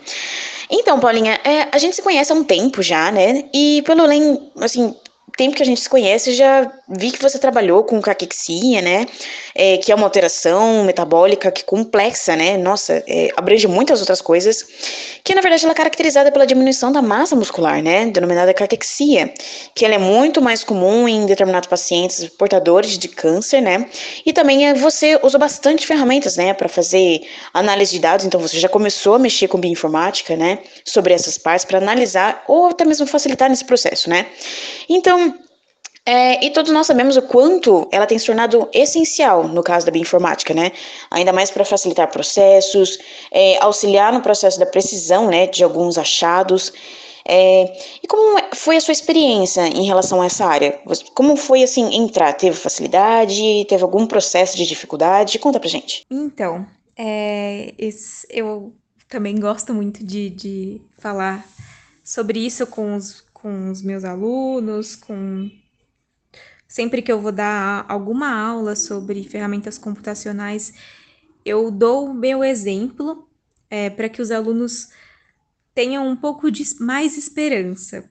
Então, 0.69 0.99
Paulinha, 0.99 1.39
é, 1.43 1.67
a 1.71 1.77
gente 1.77 1.95
se 1.95 2.01
conhece 2.01 2.31
há 2.31 2.35
um 2.35 2.43
tempo 2.43 2.81
já, 2.81 3.11
né? 3.11 3.45
E 3.53 3.81
pelo 3.85 4.03
assim, 4.59 4.95
tempo 5.35 5.55
que 5.55 5.63
a 5.63 5.65
gente 5.65 5.81
se 5.81 5.89
conhece, 5.89 6.33
já 6.33 6.71
vi 6.87 7.11
que 7.11 7.21
você 7.21 7.37
trabalhou 7.37 7.83
com 7.83 8.01
caquexia, 8.01 8.81
né? 8.81 9.05
É, 9.53 9.77
que 9.77 9.91
é 9.91 9.95
uma 9.95 10.05
alteração 10.05 10.83
metabólica 10.83 11.51
que 11.51 11.63
complexa, 11.65 12.35
né? 12.35 12.57
Nossa, 12.57 13.03
é, 13.07 13.29
abrange 13.35 13.67
muitas 13.67 13.99
outras 13.99 14.21
coisas, 14.21 14.65
que 15.23 15.35
na 15.35 15.41
verdade 15.41 15.65
ela 15.65 15.73
é 15.73 15.75
caracterizada 15.75 16.31
pela 16.31 16.47
diminuição 16.47 16.91
da 16.91 17.01
massa 17.01 17.35
muscular, 17.35 17.83
né? 17.83 18.05
Denominada 18.07 18.53
caquexia, 18.53 19.33
que 19.75 19.83
ela 19.85 19.95
é 19.95 19.97
muito 19.97 20.41
mais 20.41 20.63
comum 20.63 21.07
em 21.07 21.25
determinados 21.25 21.67
pacientes 21.67 22.27
portadores 22.29 22.97
de 22.97 23.07
câncer, 23.07 23.61
né? 23.61 23.89
E 24.25 24.31
também 24.31 24.67
é, 24.67 24.73
você 24.73 25.19
usa 25.21 25.37
bastante 25.37 25.85
ferramentas, 25.85 26.37
né? 26.37 26.53
Para 26.53 26.69
fazer 26.69 27.21
análise 27.53 27.91
de 27.91 27.99
dados, 27.99 28.25
então 28.25 28.39
você 28.39 28.59
já 28.59 28.69
começou 28.69 29.15
a 29.15 29.19
mexer 29.19 29.47
com 29.47 29.59
bioinformática, 29.59 30.35
né? 30.35 30.59
Sobre 30.85 31.13
essas 31.13 31.37
partes, 31.37 31.65
para 31.65 31.77
analisar 31.77 32.43
ou 32.47 32.67
até 32.69 32.85
mesmo 32.85 33.05
facilitar 33.05 33.49
nesse 33.49 33.65
processo, 33.65 34.09
né? 34.09 34.27
Então, 34.89 35.16
é, 36.07 36.45
e 36.45 36.51
todos 36.51 36.71
nós 36.71 36.87
sabemos 36.87 37.17
o 37.17 37.21
quanto 37.21 37.85
ela 37.91 38.05
tem 38.05 38.17
se 38.17 38.25
tornado 38.25 38.69
essencial 38.73 39.45
no 39.45 39.61
caso 39.61 39.85
da 39.85 39.91
bioinformática, 39.91 40.53
né? 40.53 40.71
Ainda 41.11 41.33
mais 41.33 41.51
para 41.51 41.65
facilitar 41.65 42.09
processos, 42.09 42.97
é, 43.29 43.61
auxiliar 43.61 44.13
no 44.13 44.21
processo 44.21 44.57
da 44.57 44.65
precisão, 44.65 45.27
né, 45.27 45.47
de 45.47 45.65
alguns 45.65 45.97
achados. 45.97 46.71
É, 47.27 47.77
e 48.01 48.07
como 48.07 48.39
foi 48.55 48.77
a 48.77 48.81
sua 48.81 48.93
experiência 48.93 49.67
em 49.67 49.83
relação 49.83 50.21
a 50.21 50.27
essa 50.27 50.45
área? 50.45 50.79
Como 51.13 51.35
foi 51.35 51.61
assim 51.61 51.93
entrar? 51.93 52.31
Teve 52.31 52.55
facilidade? 52.55 53.65
Teve 53.67 53.83
algum 53.83 54.07
processo 54.07 54.55
de 54.55 54.65
dificuldade? 54.65 55.37
Conta 55.37 55.59
pra 55.59 55.67
gente. 55.67 56.05
Então, 56.09 56.65
é, 56.95 57.73
esse, 57.77 58.25
eu 58.29 58.73
também 59.09 59.37
gosto 59.37 59.73
muito 59.73 60.05
de, 60.05 60.29
de 60.29 60.81
falar 60.99 61.45
sobre 62.01 62.39
isso 62.39 62.65
com 62.65 62.95
os, 62.95 63.25
com 63.41 63.71
os 63.71 63.81
meus 63.81 64.03
alunos, 64.03 64.95
com 64.95 65.49
Sempre 66.67 67.01
que 67.01 67.11
eu 67.11 67.21
vou 67.21 67.31
dar 67.31 67.85
alguma 67.87 68.29
aula 68.29 68.75
sobre 68.75 69.23
ferramentas 69.23 69.77
computacionais, 69.77 70.73
eu 71.45 71.71
dou 71.71 72.09
o 72.09 72.13
meu 72.13 72.43
exemplo 72.43 73.27
é, 73.69 73.89
para 73.89 74.09
que 74.09 74.21
os 74.21 74.31
alunos 74.31 74.89
tenham 75.73 76.05
um 76.07 76.15
pouco 76.15 76.51
de 76.51 76.63
mais 76.81 77.17
esperança, 77.17 78.09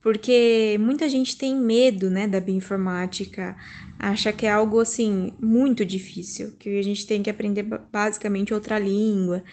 porque 0.00 0.78
muita 0.80 1.10
gente 1.10 1.36
tem 1.36 1.54
medo, 1.54 2.08
né, 2.08 2.26
da 2.26 2.40
bioinformática, 2.40 3.54
acha 3.98 4.32
que 4.32 4.46
é 4.46 4.50
algo 4.50 4.80
assim 4.80 5.34
muito 5.38 5.84
difícil, 5.84 6.56
que 6.58 6.78
a 6.78 6.82
gente 6.82 7.06
tem 7.06 7.22
que 7.22 7.28
aprender 7.28 7.64
basicamente 7.92 8.54
outra 8.54 8.78
língua. 8.78 9.44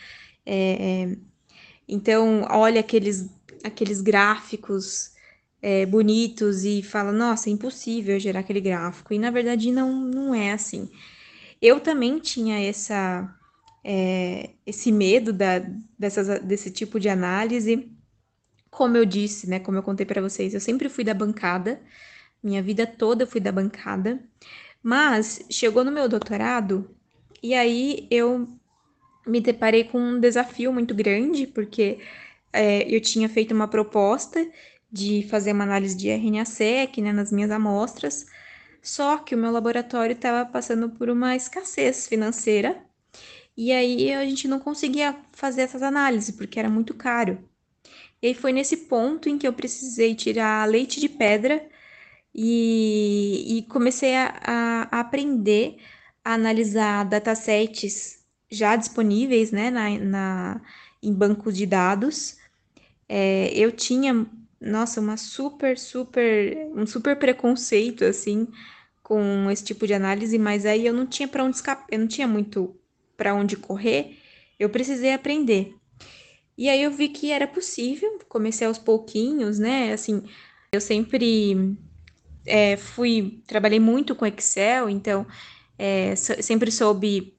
É, 0.45 1.11
é, 1.11 1.17
então, 1.87 2.47
olha 2.49 2.79
aqueles, 2.79 3.29
aqueles 3.67 4.01
gráficos 4.01 5.11
é, 5.61 5.85
bonitos 5.85 6.63
e 6.63 6.81
fala, 6.81 7.11
nossa, 7.11 7.49
é 7.49 7.53
impossível 7.53 8.19
gerar 8.19 8.41
aquele 8.41 8.61
gráfico. 8.61 9.13
E 9.13 9.19
na 9.19 9.31
verdade 9.31 9.71
não, 9.71 9.93
não 9.93 10.33
é 10.35 10.51
assim. 10.51 10.89
Eu 11.61 11.79
também 11.79 12.19
tinha 12.19 12.59
essa, 12.59 13.33
é, 13.83 14.51
esse 14.65 14.91
medo 14.91 15.33
da, 15.33 15.59
dessas, 15.97 16.41
desse 16.41 16.71
tipo 16.71 16.99
de 16.99 17.09
análise. 17.09 17.91
Como 18.69 18.95
eu 18.97 19.05
disse, 19.05 19.49
né? 19.49 19.59
Como 19.59 19.77
eu 19.77 19.83
contei 19.83 20.05
para 20.05 20.21
vocês, 20.21 20.53
eu 20.53 20.61
sempre 20.61 20.89
fui 20.89 21.03
da 21.03 21.13
bancada, 21.13 21.81
minha 22.43 22.61
vida 22.61 22.85
toda 22.85 23.25
fui 23.25 23.41
da 23.41 23.51
bancada. 23.51 24.19
Mas 24.83 25.41
chegou 25.49 25.83
no 25.83 25.91
meu 25.91 26.07
doutorado 26.07 26.89
e 27.41 27.53
aí 27.53 28.07
eu 28.11 28.47
me 29.25 29.41
deparei 29.41 29.83
com 29.83 29.99
um 29.99 30.19
desafio 30.19 30.71
muito 30.71 30.95
grande, 30.95 31.45
porque 31.47 31.99
é, 32.53 32.83
eu 32.93 33.01
tinha 33.01 33.29
feito 33.29 33.53
uma 33.53 33.67
proposta 33.67 34.45
de 34.91 35.27
fazer 35.29 35.51
uma 35.51 35.63
análise 35.63 35.95
de 35.95 36.09
RNA-seq 36.09 37.01
né, 37.01 37.11
nas 37.11 37.31
minhas 37.31 37.51
amostras, 37.51 38.25
só 38.81 39.17
que 39.17 39.35
o 39.35 39.37
meu 39.37 39.51
laboratório 39.51 40.13
estava 40.13 40.49
passando 40.49 40.89
por 40.89 41.09
uma 41.09 41.35
escassez 41.35 42.07
financeira 42.07 42.81
e 43.57 43.71
aí 43.71 44.13
a 44.13 44.23
gente 44.25 44.47
não 44.47 44.59
conseguia 44.59 45.17
fazer 45.31 45.61
essas 45.61 45.81
análises 45.81 46.35
porque 46.35 46.59
era 46.59 46.69
muito 46.69 46.93
caro. 46.93 47.43
E 48.21 48.33
foi 48.33 48.53
nesse 48.53 48.77
ponto 48.87 49.29
em 49.29 49.37
que 49.37 49.47
eu 49.47 49.53
precisei 49.53 50.15
tirar 50.15 50.67
leite 50.67 50.99
de 50.99 51.09
pedra 51.09 51.67
e, 52.33 53.57
e 53.57 53.63
comecei 53.63 54.15
a, 54.15 54.33
a, 54.43 54.99
aprender 54.99 55.77
a 56.23 56.33
analisar 56.33 57.03
datasets 57.05 58.23
já 58.49 58.75
disponíveis 58.75 59.51
né, 59.51 59.71
na, 59.71 59.89
na, 59.99 60.61
em 61.01 61.13
bancos 61.13 61.55
de 61.57 61.65
dados. 61.65 62.36
É, 63.09 63.49
eu 63.53 63.71
tinha 63.71 64.27
nossa, 64.59 64.99
uma 64.99 65.17
super, 65.17 65.77
super, 65.77 66.69
um 66.75 66.85
super 66.85 67.17
preconceito, 67.17 68.03
assim, 68.03 68.47
com 69.03 69.49
esse 69.51 69.63
tipo 69.63 69.85
de 69.85 69.93
análise, 69.93 70.37
mas 70.37 70.65
aí 70.65 70.85
eu 70.85 70.93
não 70.93 71.05
tinha 71.05 71.27
para 71.27 71.43
onde 71.43 71.55
escapar, 71.55 71.85
eu 71.91 71.99
não 71.99 72.07
tinha 72.07 72.27
muito 72.27 72.75
para 73.15 73.33
onde 73.33 73.55
correr, 73.55 74.17
eu 74.59 74.69
precisei 74.69 75.13
aprender. 75.13 75.75
E 76.57 76.69
aí 76.69 76.81
eu 76.81 76.91
vi 76.91 77.09
que 77.09 77.31
era 77.31 77.47
possível, 77.47 78.19
comecei 78.27 78.65
aos 78.65 78.79
pouquinhos, 78.79 79.59
né? 79.59 79.93
Assim, 79.93 80.23
eu 80.71 80.81
sempre 80.81 81.77
é, 82.45 82.75
fui, 82.77 83.41
trabalhei 83.45 83.79
muito 83.79 84.15
com 84.15 84.25
Excel, 84.25 84.89
então 84.89 85.25
é, 85.77 86.15
sempre 86.15 86.71
soube 86.71 87.37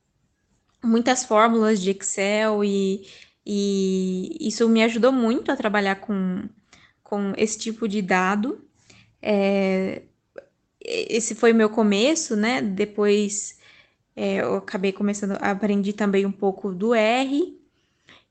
muitas 0.82 1.24
fórmulas 1.24 1.80
de 1.82 1.90
Excel 1.90 2.62
e, 2.62 3.08
e 3.50 4.36
isso 4.46 4.68
me 4.68 4.82
ajudou 4.82 5.10
muito 5.10 5.50
a 5.50 5.56
trabalhar 5.56 5.96
com, 5.96 6.46
com 7.02 7.32
esse 7.34 7.58
tipo 7.58 7.88
de 7.88 8.02
dado. 8.02 8.62
É, 9.22 10.02
esse 10.78 11.34
foi 11.34 11.52
o 11.52 11.54
meu 11.54 11.70
começo, 11.70 12.36
né? 12.36 12.60
Depois 12.60 13.58
é, 14.14 14.42
eu 14.42 14.56
acabei 14.56 14.92
começando, 14.92 15.38
aprendi 15.40 15.94
também 15.94 16.26
um 16.26 16.32
pouco 16.32 16.74
do 16.74 16.94
R 16.94 17.58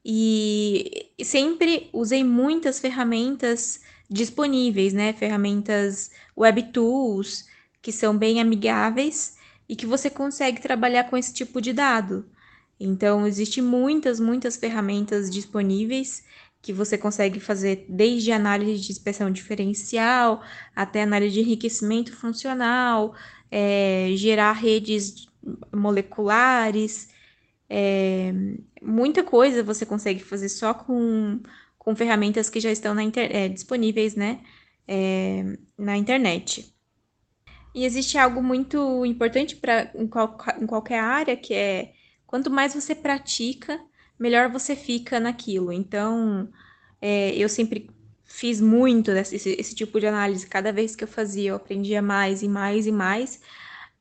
e 0.05 1.09
sempre 1.23 1.89
usei 1.91 2.23
muitas 2.23 2.79
ferramentas 2.79 3.81
disponíveis, 4.07 4.93
né? 4.93 5.13
Ferramentas 5.13 6.11
web 6.37 6.61
tools 6.71 7.47
que 7.81 7.91
são 7.91 8.15
bem 8.15 8.39
amigáveis 8.39 9.35
e 9.67 9.75
que 9.75 9.87
você 9.87 10.11
consegue 10.11 10.61
trabalhar 10.61 11.05
com 11.05 11.17
esse 11.17 11.33
tipo 11.33 11.59
de 11.59 11.73
dado. 11.73 12.29
Então, 12.79 13.25
existem 13.25 13.63
muitas, 13.63 14.19
muitas 14.19 14.55
ferramentas 14.55 15.29
disponíveis 15.29 16.23
que 16.61 16.73
você 16.73 16.97
consegue 16.97 17.39
fazer 17.39 17.85
desde 17.87 18.31
análise 18.31 18.79
de 18.81 18.91
inspeção 18.91 19.31
diferencial 19.31 20.43
até 20.75 21.03
análise 21.03 21.33
de 21.33 21.41
enriquecimento 21.41 22.15
funcional, 22.15 23.15
é, 23.49 24.09
gerar 24.15 24.51
redes 24.53 25.27
moleculares, 25.73 27.09
é, 27.69 28.33
muita 28.81 29.23
coisa 29.23 29.63
você 29.63 29.85
consegue 29.85 30.23
fazer 30.23 30.49
só 30.49 30.73
com, 30.73 31.41
com 31.77 31.95
ferramentas 31.95 32.49
que 32.49 32.59
já 32.59 32.71
estão 32.71 32.99
inter, 32.99 33.29
é, 33.33 33.47
disponíveis 33.49 34.15
né, 34.15 34.41
é, 34.87 35.43
na 35.77 35.97
internet. 35.97 36.73
E 37.73 37.85
existe 37.85 38.17
algo 38.17 38.41
muito 38.41 39.05
importante 39.05 39.55
para 39.55 39.91
em, 39.95 40.07
qual, 40.07 40.37
em 40.59 40.65
qualquer 40.65 40.99
área 40.99 41.37
que 41.37 41.53
é 41.53 41.93
quanto 42.27 42.51
mais 42.51 42.73
você 42.75 42.93
pratica, 42.93 43.79
melhor 44.19 44.51
você 44.51 44.75
fica 44.75 45.19
naquilo. 45.19 45.71
Então, 45.71 46.49
é, 47.01 47.35
eu 47.35 47.49
sempre 47.49 47.89
fiz 48.25 48.61
muito 48.61 49.11
esse, 49.11 49.35
esse 49.35 49.73
tipo 49.73 49.99
de 49.99 50.05
análise. 50.07 50.45
Cada 50.45 50.71
vez 50.71 50.95
que 50.95 51.03
eu 51.03 51.07
fazia, 51.07 51.51
eu 51.51 51.55
aprendia 51.55 52.01
mais 52.01 52.43
e 52.43 52.47
mais 52.47 52.85
e 52.85 52.91
mais, 52.91 53.41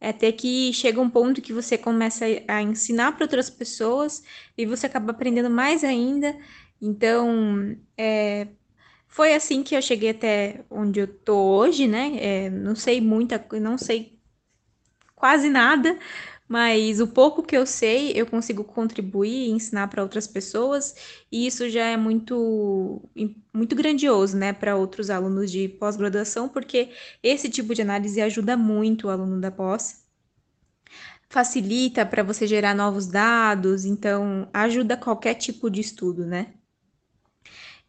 até 0.00 0.30
que 0.32 0.72
chega 0.72 1.00
um 1.00 1.08
ponto 1.08 1.40
que 1.40 1.52
você 1.52 1.78
começa 1.78 2.26
a 2.48 2.60
ensinar 2.62 3.12
para 3.12 3.24
outras 3.24 3.48
pessoas 3.48 4.22
e 4.58 4.66
você 4.66 4.86
acaba 4.86 5.12
aprendendo 5.12 5.48
mais 5.48 5.84
ainda. 5.84 6.36
Então, 6.82 7.76
é, 7.96 8.48
foi 9.08 9.34
assim 9.34 9.62
que 9.62 9.74
eu 9.74 9.80
cheguei 9.80 10.10
até 10.10 10.64
onde 10.70 11.00
eu 11.00 11.06
tô 11.06 11.36
hoje, 11.36 11.86
né? 11.86 12.16
É, 12.18 12.50
não 12.50 12.76
sei 12.76 13.00
muita, 13.00 13.44
não 13.60 13.78
sei 13.78 14.18
quase 15.14 15.48
nada, 15.48 15.98
mas 16.48 17.00
o 17.00 17.08
pouco 17.08 17.42
que 17.42 17.56
eu 17.56 17.66
sei, 17.66 18.12
eu 18.12 18.26
consigo 18.26 18.62
contribuir 18.62 19.48
e 19.48 19.50
ensinar 19.50 19.88
para 19.88 20.02
outras 20.02 20.26
pessoas, 20.28 20.94
e 21.30 21.46
isso 21.46 21.68
já 21.68 21.84
é 21.86 21.96
muito, 21.96 23.02
muito 23.52 23.74
grandioso, 23.74 24.36
né, 24.36 24.52
para 24.52 24.76
outros 24.76 25.10
alunos 25.10 25.50
de 25.50 25.68
pós-graduação, 25.68 26.48
porque 26.48 26.90
esse 27.22 27.48
tipo 27.50 27.74
de 27.74 27.82
análise 27.82 28.20
ajuda 28.20 28.56
muito 28.56 29.08
o 29.08 29.10
aluno 29.10 29.40
da 29.40 29.50
pós. 29.50 30.04
Facilita 31.28 32.06
para 32.06 32.22
você 32.22 32.46
gerar 32.46 32.74
novos 32.74 33.08
dados, 33.08 33.84
então 33.84 34.48
ajuda 34.52 34.96
qualquer 34.96 35.34
tipo 35.34 35.68
de 35.68 35.80
estudo, 35.80 36.24
né? 36.24 36.54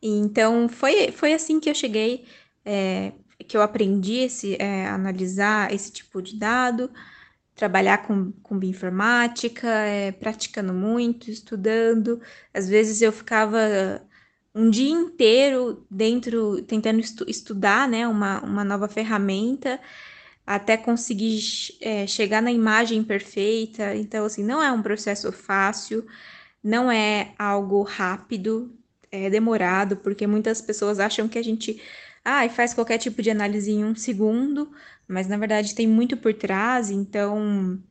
Então 0.01 0.67
foi, 0.67 1.11
foi 1.11 1.33
assim 1.33 1.59
que 1.59 1.69
eu 1.69 1.75
cheguei, 1.75 2.25
é, 2.65 3.13
que 3.47 3.55
eu 3.55 3.61
aprendi 3.61 4.15
esse, 4.15 4.55
é, 4.59 4.87
analisar 4.87 5.71
esse 5.73 5.91
tipo 5.91 6.21
de 6.21 6.37
dado 6.37 6.89
trabalhar 7.57 8.05
com, 8.05 8.31
com 8.43 8.57
bioinformática, 8.57 9.67
é, 9.67 10.11
praticando 10.11 10.73
muito, 10.73 11.29
estudando. 11.31 12.21
Às 12.53 12.69
vezes 12.69 13.01
eu 13.01 13.11
ficava 13.11 14.01
um 14.53 14.69
dia 14.69 14.89
inteiro 14.91 15.85
dentro, 15.89 16.61
tentando 16.63 16.99
estu 16.99 17.25
estudar 17.27 17.87
né, 17.87 18.07
uma, 18.07 18.41
uma 18.43 18.63
nova 18.63 18.87
ferramenta, 18.87 19.79
até 20.45 20.77
conseguir 20.77 21.41
é, 21.81 22.05
chegar 22.07 22.41
na 22.41 22.51
imagem 22.51 23.03
perfeita. 23.03 23.95
Então, 23.95 24.25
assim, 24.25 24.43
não 24.43 24.61
é 24.61 24.71
um 24.71 24.81
processo 24.81 25.31
fácil, 25.31 26.05
não 26.63 26.91
é 26.91 27.33
algo 27.39 27.81
rápido, 27.81 28.71
é 29.11 29.29
demorado, 29.31 29.97
porque 29.97 30.27
muitas 30.27 30.61
pessoas 30.61 30.99
acham 30.99 31.27
que 31.27 31.39
a 31.39 31.43
gente 31.43 31.81
ah, 32.29 32.49
faz 32.49 32.73
qualquer 32.73 32.97
tipo 32.97 33.21
de 33.21 33.29
análise 33.31 33.71
em 33.71 33.85
um 33.85 33.95
segundo, 33.95 34.69
mas 35.07 35.29
na 35.29 35.37
verdade 35.37 35.73
tem 35.73 35.87
muito 35.87 36.17
por 36.17 36.33
trás, 36.33 36.91
então 36.91 37.81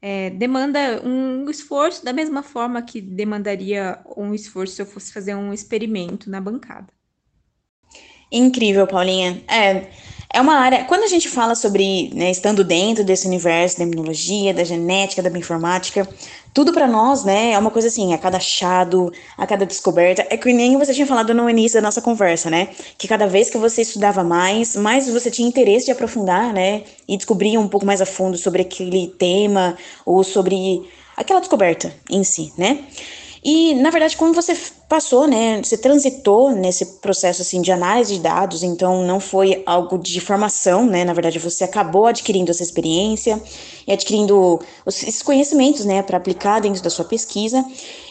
é, 0.00 0.30
demanda 0.30 1.02
um 1.04 1.50
esforço 1.50 2.02
da 2.02 2.10
mesma 2.10 2.42
forma 2.42 2.80
que 2.80 3.02
demandaria 3.02 4.00
um 4.16 4.32
esforço 4.32 4.76
se 4.76 4.82
eu 4.82 4.86
fosse 4.86 5.12
fazer 5.12 5.34
um 5.34 5.52
experimento 5.52 6.30
na 6.30 6.40
bancada. 6.40 6.88
Incrível, 8.32 8.86
Paulinha. 8.86 9.42
É, 9.46 9.90
é 10.32 10.40
uma 10.40 10.54
área. 10.54 10.84
Quando 10.84 11.02
a 11.02 11.06
gente 11.06 11.28
fala 11.28 11.54
sobre, 11.54 12.10
né, 12.14 12.30
estando 12.30 12.64
dentro 12.64 13.04
desse 13.04 13.26
universo 13.26 13.78
da 13.78 13.84
imunologia, 13.84 14.54
da 14.54 14.64
genética, 14.64 15.22
da 15.22 15.28
bioinformática, 15.28 16.08
tudo 16.54 16.72
para 16.72 16.86
nós, 16.86 17.24
né, 17.24 17.52
é 17.52 17.58
uma 17.58 17.70
coisa 17.70 17.88
assim, 17.88 18.14
a 18.14 18.18
cada 18.18 18.38
achado, 18.38 19.12
a 19.36 19.46
cada 19.46 19.66
descoberta, 19.66 20.26
é 20.30 20.36
que 20.36 20.52
nem 20.52 20.76
você 20.78 20.94
tinha 20.94 21.06
falado 21.06 21.34
no 21.34 21.48
início 21.48 21.78
da 21.80 21.84
nossa 21.84 22.00
conversa, 22.00 22.48
né, 22.50 22.68
que 22.96 23.06
cada 23.06 23.26
vez 23.26 23.50
que 23.50 23.58
você 23.58 23.82
estudava 23.82 24.24
mais, 24.24 24.74
mais 24.76 25.08
você 25.08 25.30
tinha 25.30 25.48
interesse 25.48 25.86
de 25.86 25.92
aprofundar, 25.92 26.52
né, 26.52 26.82
e 27.06 27.16
descobrir 27.16 27.58
um 27.58 27.68
pouco 27.68 27.84
mais 27.84 28.00
a 28.00 28.06
fundo 28.06 28.36
sobre 28.38 28.62
aquele 28.62 29.08
tema 29.18 29.76
ou 30.04 30.24
sobre 30.24 30.82
aquela 31.16 31.40
descoberta 31.40 31.92
em 32.10 32.24
si, 32.24 32.52
né. 32.56 32.84
E, 33.44 33.74
na 33.74 33.90
verdade, 33.90 34.16
como 34.16 34.32
você 34.32 34.56
passou, 34.88 35.26
né, 35.26 35.60
você 35.60 35.76
transitou 35.76 36.52
nesse 36.52 36.86
processo, 37.00 37.42
assim, 37.42 37.60
de 37.60 37.72
análise 37.72 38.14
de 38.14 38.20
dados, 38.20 38.62
então 38.62 39.04
não 39.04 39.18
foi 39.18 39.64
algo 39.66 39.98
de 39.98 40.20
formação, 40.20 40.86
né, 40.86 41.04
na 41.04 41.12
verdade 41.12 41.40
você 41.40 41.64
acabou 41.64 42.06
adquirindo 42.06 42.52
essa 42.52 42.62
experiência 42.62 43.42
e 43.84 43.92
adquirindo 43.92 44.60
esses 44.86 45.22
conhecimentos, 45.22 45.84
né, 45.84 46.02
para 46.02 46.18
aplicar 46.18 46.60
dentro 46.60 46.80
da 46.82 46.90
sua 46.90 47.04
pesquisa. 47.04 47.64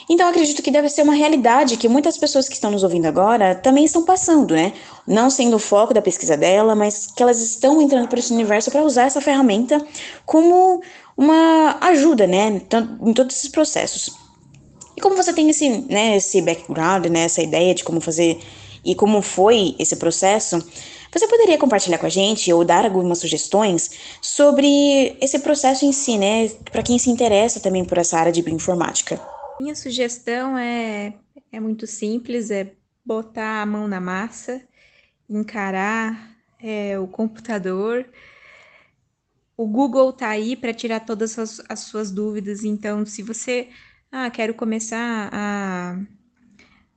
Então, 0.10 0.28
acredito 0.28 0.62
que 0.62 0.70
deve 0.70 0.90
ser 0.90 1.04
uma 1.04 1.14
realidade 1.14 1.78
que 1.78 1.88
muitas 1.88 2.18
pessoas 2.18 2.50
que 2.50 2.56
estão 2.56 2.70
nos 2.70 2.84
ouvindo 2.84 3.06
agora 3.06 3.56
também 3.56 3.86
estão 3.86 4.04
passando, 4.04 4.54
né, 4.54 4.74
não 5.08 5.30
sendo 5.30 5.56
o 5.56 5.60
foco 5.60 5.94
da 5.94 6.02
pesquisa 6.02 6.36
dela, 6.36 6.76
mas 6.76 7.08
que 7.08 7.24
elas 7.24 7.40
estão 7.40 7.82
entrando 7.82 8.10
para 8.10 8.20
esse 8.20 8.34
universo 8.34 8.70
para 8.70 8.84
usar 8.84 9.04
essa 9.04 9.22
ferramenta 9.22 9.82
como 10.26 10.82
uma 11.16 11.78
ajuda, 11.80 12.28
né, 12.28 12.62
em 13.02 13.14
todos 13.14 13.38
esses 13.38 13.50
processos. 13.50 14.21
E 14.96 15.02
como 15.02 15.16
você 15.16 15.34
tem 15.34 15.50
esse, 15.50 15.70
né, 15.70 16.18
esse 16.18 16.42
background, 16.42 17.06
né, 17.08 17.22
essa 17.22 17.42
ideia 17.42 17.74
de 17.74 17.84
como 17.84 18.02
fazer 18.02 18.40
e 18.84 18.96
como 18.96 19.22
foi 19.22 19.76
esse 19.78 19.96
processo, 19.96 20.58
você 21.12 21.28
poderia 21.28 21.58
compartilhar 21.58 21.98
com 21.98 22.06
a 22.06 22.10
gente 22.10 22.52
ou 22.52 22.64
dar 22.64 22.86
algumas 22.86 23.20
sugestões 23.20 23.92
sobre 24.22 25.18
esse 25.20 25.40
processo 25.40 25.86
em 25.86 25.92
si, 25.92 26.18
né, 26.18 26.50
para 26.72 26.84
quem 26.84 26.98
se 26.98 27.10
interessa 27.10 27.60
também 27.60 27.84
por 27.84 27.98
essa 27.98 28.18
área 28.18 28.32
de 28.32 28.42
bioinformática? 28.42 29.20
Minha 29.60 29.76
sugestão 29.76 30.58
é, 30.58 31.14
é 31.52 31.60
muito 31.60 31.86
simples, 31.86 32.50
é 32.50 32.72
botar 33.06 33.62
a 33.62 33.66
mão 33.66 33.88
na 33.88 34.00
massa, 34.00 34.62
encarar 35.30 36.36
é, 36.60 36.98
o 36.98 37.08
computador. 37.08 38.06
O 39.58 39.68
Google 39.68 40.12
tá 40.14 40.30
aí 40.30 40.56
para 40.56 40.74
tirar 40.74 41.02
todas 41.02 41.38
as, 41.38 41.62
as 41.68 41.82
suas 41.82 42.10
dúvidas, 42.10 42.64
então 42.64 43.06
se 43.06 43.22
você 43.22 43.68
ah, 44.12 44.30
quero 44.30 44.54
começar 44.54 45.30
a, 45.32 45.98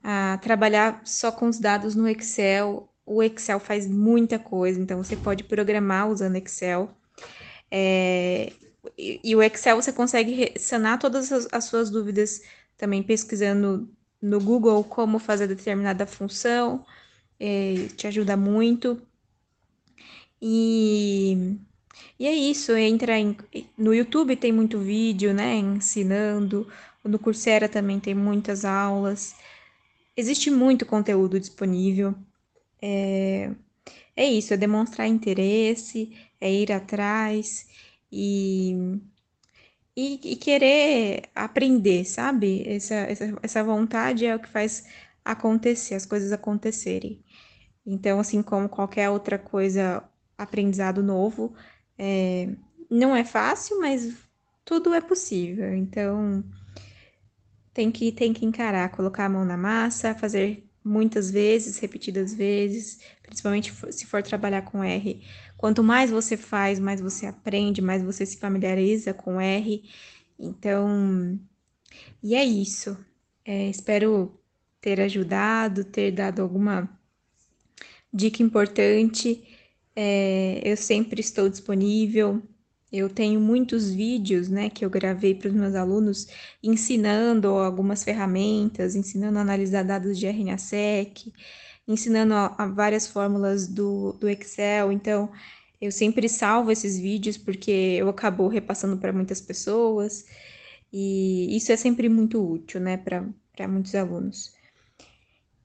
a 0.02 0.38
trabalhar 0.38 1.00
só 1.04 1.30
com 1.30 1.48
os 1.48 1.58
dados 1.58 1.94
no 1.94 2.08
Excel. 2.08 2.88
O 3.06 3.22
Excel 3.22 3.60
faz 3.60 3.86
muita 3.86 4.38
coisa, 4.38 4.80
então 4.80 5.02
você 5.02 5.16
pode 5.16 5.44
programar 5.44 6.08
usando 6.10 6.36
Excel. 6.36 6.90
É, 7.70 8.52
e, 8.98 9.20
e, 9.22 9.36
o 9.36 9.42
Excel 9.42 9.76
você 9.76 9.92
consegue 9.92 10.52
sanar 10.58 10.98
todas 10.98 11.32
as, 11.32 11.48
as 11.52 11.64
suas 11.64 11.90
dúvidas 11.90 12.42
também 12.76 13.02
pesquisando 13.02 13.88
no 14.20 14.40
Google 14.40 14.82
como 14.84 15.18
fazer 15.18 15.46
determinada 15.46 16.06
função, 16.06 16.84
é, 17.38 17.88
te 17.96 18.06
ajuda 18.06 18.36
muito. 18.36 19.00
E, 20.40 21.56
e 22.18 22.26
é 22.26 22.34
isso, 22.34 22.72
entra 22.76 23.18
em, 23.18 23.36
no 23.78 23.94
YouTube 23.94 24.36
tem 24.36 24.52
muito 24.52 24.78
vídeo, 24.78 25.32
né, 25.32 25.56
ensinando, 25.56 26.66
no 27.04 27.18
Coursera 27.18 27.68
também 27.68 28.00
tem 28.00 28.14
muitas 28.14 28.64
aulas. 28.64 29.34
Existe 30.16 30.50
muito 30.50 30.86
conteúdo 30.86 31.38
disponível. 31.38 32.14
É, 32.80 33.50
é 34.16 34.24
isso, 34.26 34.54
é 34.54 34.56
demonstrar 34.56 35.06
interesse, 35.08 36.16
é 36.40 36.52
ir 36.52 36.72
atrás 36.72 37.66
e, 38.10 39.00
e, 39.96 40.20
e 40.32 40.36
querer 40.36 41.24
aprender, 41.34 42.04
sabe? 42.04 42.64
Essa, 42.66 42.94
essa, 42.94 43.38
essa 43.42 43.64
vontade 43.64 44.26
é 44.26 44.34
o 44.34 44.40
que 44.40 44.48
faz 44.48 44.86
acontecer, 45.24 45.94
as 45.94 46.06
coisas 46.06 46.32
acontecerem. 46.32 47.22
Então, 47.86 48.20
assim 48.20 48.42
como 48.42 48.68
qualquer 48.68 49.10
outra 49.10 49.38
coisa, 49.38 50.02
aprendizado 50.38 51.02
novo, 51.02 51.54
é, 51.98 52.48
não 52.90 53.14
é 53.16 53.24
fácil, 53.24 53.80
mas 53.80 54.14
tudo 54.64 54.94
é 54.94 55.00
possível. 55.00 55.74
Então, 55.74 56.44
tem 57.74 57.90
que, 57.90 58.12
tem 58.12 58.32
que 58.32 58.46
encarar, 58.46 58.88
colocar 58.90 59.26
a 59.26 59.28
mão 59.28 59.44
na 59.44 59.56
massa, 59.56 60.14
fazer 60.14 60.64
muitas 60.84 61.30
vezes, 61.30 61.78
repetidas 61.78 62.34
vezes, 62.34 63.00
principalmente 63.22 63.74
se 63.90 64.06
for 64.06 64.22
trabalhar 64.22 64.62
com 64.62 64.84
R. 64.84 65.22
Quanto 65.56 65.82
mais 65.82 66.10
você 66.10 66.36
faz, 66.36 66.78
mais 66.78 67.00
você 67.00 67.26
aprende, 67.26 67.82
mais 67.82 68.02
você 68.02 68.24
se 68.24 68.36
familiariza 68.38 69.12
com 69.12 69.40
R. 69.40 69.82
Então, 70.38 71.38
e 72.22 72.34
é 72.34 72.44
isso. 72.44 72.96
É, 73.44 73.68
espero 73.68 74.38
ter 74.80 75.00
ajudado, 75.00 75.84
ter 75.84 76.12
dado 76.12 76.42
alguma 76.42 76.88
dica 78.12 78.42
importante. 78.42 79.42
É, 79.96 80.60
eu 80.64 80.76
sempre 80.76 81.20
estou 81.20 81.48
disponível. 81.48 82.42
Eu 82.96 83.08
tenho 83.08 83.40
muitos 83.40 83.90
vídeos, 83.90 84.48
né, 84.48 84.70
que 84.70 84.84
eu 84.84 84.88
gravei 84.88 85.34
para 85.34 85.48
os 85.48 85.54
meus 85.54 85.74
alunos 85.74 86.28
ensinando 86.62 87.48
algumas 87.48 88.04
ferramentas, 88.04 88.94
ensinando 88.94 89.36
a 89.36 89.42
analisar 89.42 89.82
dados 89.82 90.16
de 90.16 90.26
RNA-seq, 90.28 91.32
ensinando 91.88 92.34
a, 92.34 92.54
a 92.56 92.66
várias 92.68 93.08
fórmulas 93.08 93.66
do, 93.66 94.12
do 94.12 94.28
Excel. 94.28 94.92
Então, 94.92 95.28
eu 95.80 95.90
sempre 95.90 96.28
salvo 96.28 96.70
esses 96.70 96.96
vídeos 96.96 97.36
porque 97.36 97.70
eu 97.98 98.08
acabo 98.08 98.46
repassando 98.46 98.96
para 98.96 99.12
muitas 99.12 99.40
pessoas 99.40 100.24
e 100.92 101.56
isso 101.56 101.72
é 101.72 101.76
sempre 101.76 102.08
muito 102.08 102.40
útil, 102.48 102.80
né, 102.80 102.96
para 102.96 103.68
muitos 103.68 103.94
alunos. 103.96 104.54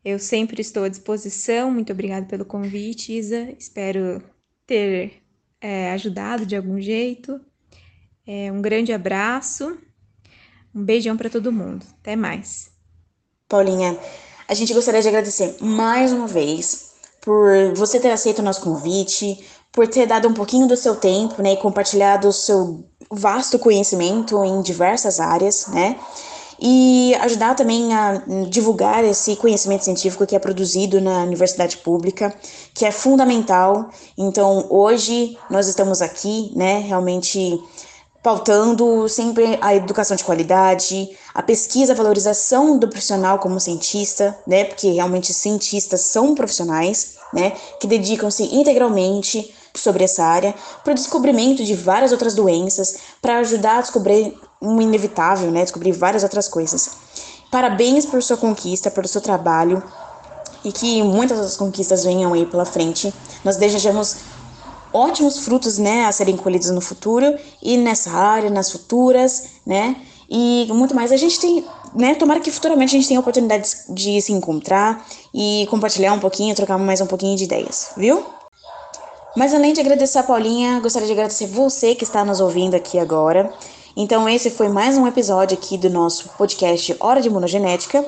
Eu 0.04 0.18
sempre 0.18 0.62
estou 0.62 0.84
à 0.84 0.90
disposição. 0.90 1.70
Muito 1.72 1.94
obrigada 1.94 2.26
pelo 2.26 2.44
convite, 2.44 3.14
Isa. 3.14 3.52
Espero 3.60 4.20
ter 4.66 5.22
é, 5.62 5.92
ajudado 5.92 6.46
de 6.46 6.56
algum 6.56 6.80
jeito. 6.80 7.40
É, 8.26 8.52
um 8.52 8.62
grande 8.62 8.94
abraço, 8.94 9.78
um 10.74 10.84
beijão 10.84 11.18
para 11.18 11.30
todo 11.30 11.52
mundo. 11.52 11.86
Até 12.00 12.16
mais. 12.16 12.70
Paulinha, 13.48 13.98
a 14.48 14.54
gente 14.54 14.74
gostaria 14.74 15.02
de 15.02 15.08
agradecer 15.08 15.58
mais 15.60 16.12
uma 16.12 16.28
vez 16.28 16.92
por 17.22 17.74
você 17.76 18.00
ter 18.00 18.12
aceito 18.12 18.40
o 18.40 18.44
nosso 18.44 18.62
convite, 18.62 19.44
por 19.72 19.88
ter 19.88 20.06
dado 20.06 20.28
um 20.28 20.34
pouquinho 20.34 20.68
do 20.68 20.78
seu 20.78 20.96
tempo, 20.96 21.42
né, 21.42 21.54
e 21.54 21.58
compartilhado 21.58 22.28
o 22.28 22.34
seu 22.34 22.84
vasto 23.12 23.58
conhecimento 23.60 24.44
em 24.44 24.62
diversas 24.62 25.20
áreas, 25.20 25.68
né? 25.68 26.00
E 26.62 27.16
ajudar 27.22 27.56
também 27.56 27.94
a 27.94 28.22
divulgar 28.50 29.04
esse 29.06 29.36
conhecimento 29.38 29.86
científico 29.86 30.26
que 30.26 30.36
é 30.36 30.40
produzido 30.40 31.00
na 31.00 31.24
universidade 31.24 31.78
pública, 31.78 32.34
que 32.74 32.86
é 32.86 32.92
fundamental. 32.92 33.90
Então, 34.18 34.66
hoje 34.70 35.38
nós 35.50 35.68
estamos 35.68 36.02
aqui, 36.02 36.52
né, 36.56 36.80
realmente 36.80 37.62
pautando 38.22 39.08
sempre 39.08 39.58
a 39.62 39.74
educação 39.74 40.18
de 40.18 40.24
qualidade, 40.26 41.10
a 41.34 41.42
pesquisa, 41.42 41.94
a 41.94 41.96
valorização 41.96 42.78
do 42.78 42.90
profissional 42.90 43.40
como 43.40 43.60
cientista, 43.60 44.38
né, 44.46 44.66
porque 44.66 44.92
realmente 44.92 45.34
cientistas 45.34 46.02
são 46.02 46.36
profissionais, 46.36 47.16
né, 47.34 47.54
que 47.80 47.88
dedicam-se 47.88 48.44
integralmente 48.54 49.54
sobre 49.74 50.04
essa 50.04 50.26
área, 50.26 50.54
para 50.84 50.92
o 50.92 50.96
descobrimento 50.96 51.64
de 51.64 51.74
várias 51.74 52.12
outras 52.12 52.36
doenças, 52.36 52.98
para 53.22 53.38
ajudar 53.38 53.78
a 53.78 53.82
descobrir 53.82 54.38
um 54.62 54.82
inevitável, 54.82 55.52
né, 55.52 55.64
descobrir 55.64 55.92
várias 55.92 56.24
outras 56.24 56.48
coisas. 56.48 56.92
Parabéns 57.52 58.06
por 58.06 58.22
sua 58.22 58.38
conquista, 58.38 58.92
pelo 58.92 59.08
seu 59.08 59.22
trabalho 59.22 59.82
e 60.64 60.72
que 60.72 61.02
muitas 61.02 61.38
outras 61.38 61.58
conquistas 61.58 62.04
venham 62.04 62.34
aí 62.34 62.46
pela 62.46 62.66
frente. 62.66 63.14
Nós 63.44 63.58
desejamos 63.58 64.18
ótimos 64.94 65.40
frutos, 65.40 65.78
né, 65.78 66.06
a 66.06 66.12
serem 66.12 66.36
colhidos 66.36 66.70
no 66.72 66.82
futuro 66.82 67.38
e 67.62 67.78
nessa 67.78 68.12
área, 68.12 68.50
nas 68.50 68.72
futuras, 68.72 69.44
né? 69.66 69.96
E 70.30 70.68
muito 70.72 70.94
mais. 70.94 71.12
A 71.12 71.18
gente 71.18 71.40
tem, 71.40 71.66
né? 71.96 72.14
Tomara 72.14 72.40
que 72.40 72.52
futuramente 72.52 72.96
a 72.96 73.00
gente 73.00 73.08
tenha 73.08 73.20
oportunidades 73.20 73.86
de 73.90 74.22
se 74.22 74.32
encontrar 74.32 75.04
e 75.34 75.68
compartilhar 75.72 76.14
um 76.14 76.20
pouquinho, 76.20 76.54
trocar 76.54 76.78
mais 76.78 77.02
um 77.02 77.08
pouquinho 77.08 77.36
de 77.36 77.46
ideias, 77.46 77.92
viu? 77.98 78.24
Mas 79.36 79.54
além 79.54 79.74
de 79.74 79.80
agradecer 79.80 80.20
a 80.20 80.24
Paulinha, 80.24 80.80
gostaria 80.80 81.08
de 81.08 81.14
agradecer 81.14 81.48
você 81.48 81.96
que 81.96 82.04
está 82.04 82.24
nos 82.24 82.40
ouvindo 82.40 82.76
aqui 82.76 83.00
agora. 83.00 83.52
Então, 83.96 84.28
esse 84.30 84.50
foi 84.50 84.70
mais 84.70 84.98
um 84.98 85.08
episódio 85.08 85.58
aqui 85.58 85.78
do 85.78 85.90
nosso 85.90 86.30
podcast 86.38 86.96
Hora 87.00 87.22
de 87.22 87.28
Imunogenética. 87.28 88.06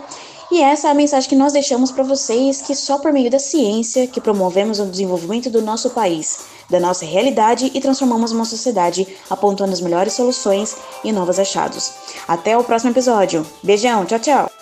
E 0.51 0.61
essa 0.61 0.89
é 0.89 0.91
a 0.91 0.93
mensagem 0.93 1.29
que 1.29 1.35
nós 1.35 1.53
deixamos 1.53 1.91
para 1.91 2.03
vocês 2.03 2.61
que 2.61 2.75
só 2.75 2.97
por 2.97 3.13
meio 3.13 3.31
da 3.31 3.39
ciência 3.39 4.05
que 4.05 4.19
promovemos 4.19 4.79
o 4.79 4.85
desenvolvimento 4.85 5.49
do 5.49 5.61
nosso 5.61 5.91
país, 5.91 6.39
da 6.69 6.77
nossa 6.77 7.05
realidade 7.05 7.71
e 7.73 7.79
transformamos 7.79 8.33
uma 8.33 8.43
sociedade 8.43 9.07
apontando 9.29 9.71
as 9.71 9.79
melhores 9.79 10.11
soluções 10.11 10.75
e 11.05 11.11
novos 11.13 11.39
achados. 11.39 11.93
Até 12.27 12.57
o 12.57 12.63
próximo 12.65 12.91
episódio. 12.91 13.45
Beijão, 13.63 14.05
tchau, 14.05 14.19
tchau. 14.19 14.60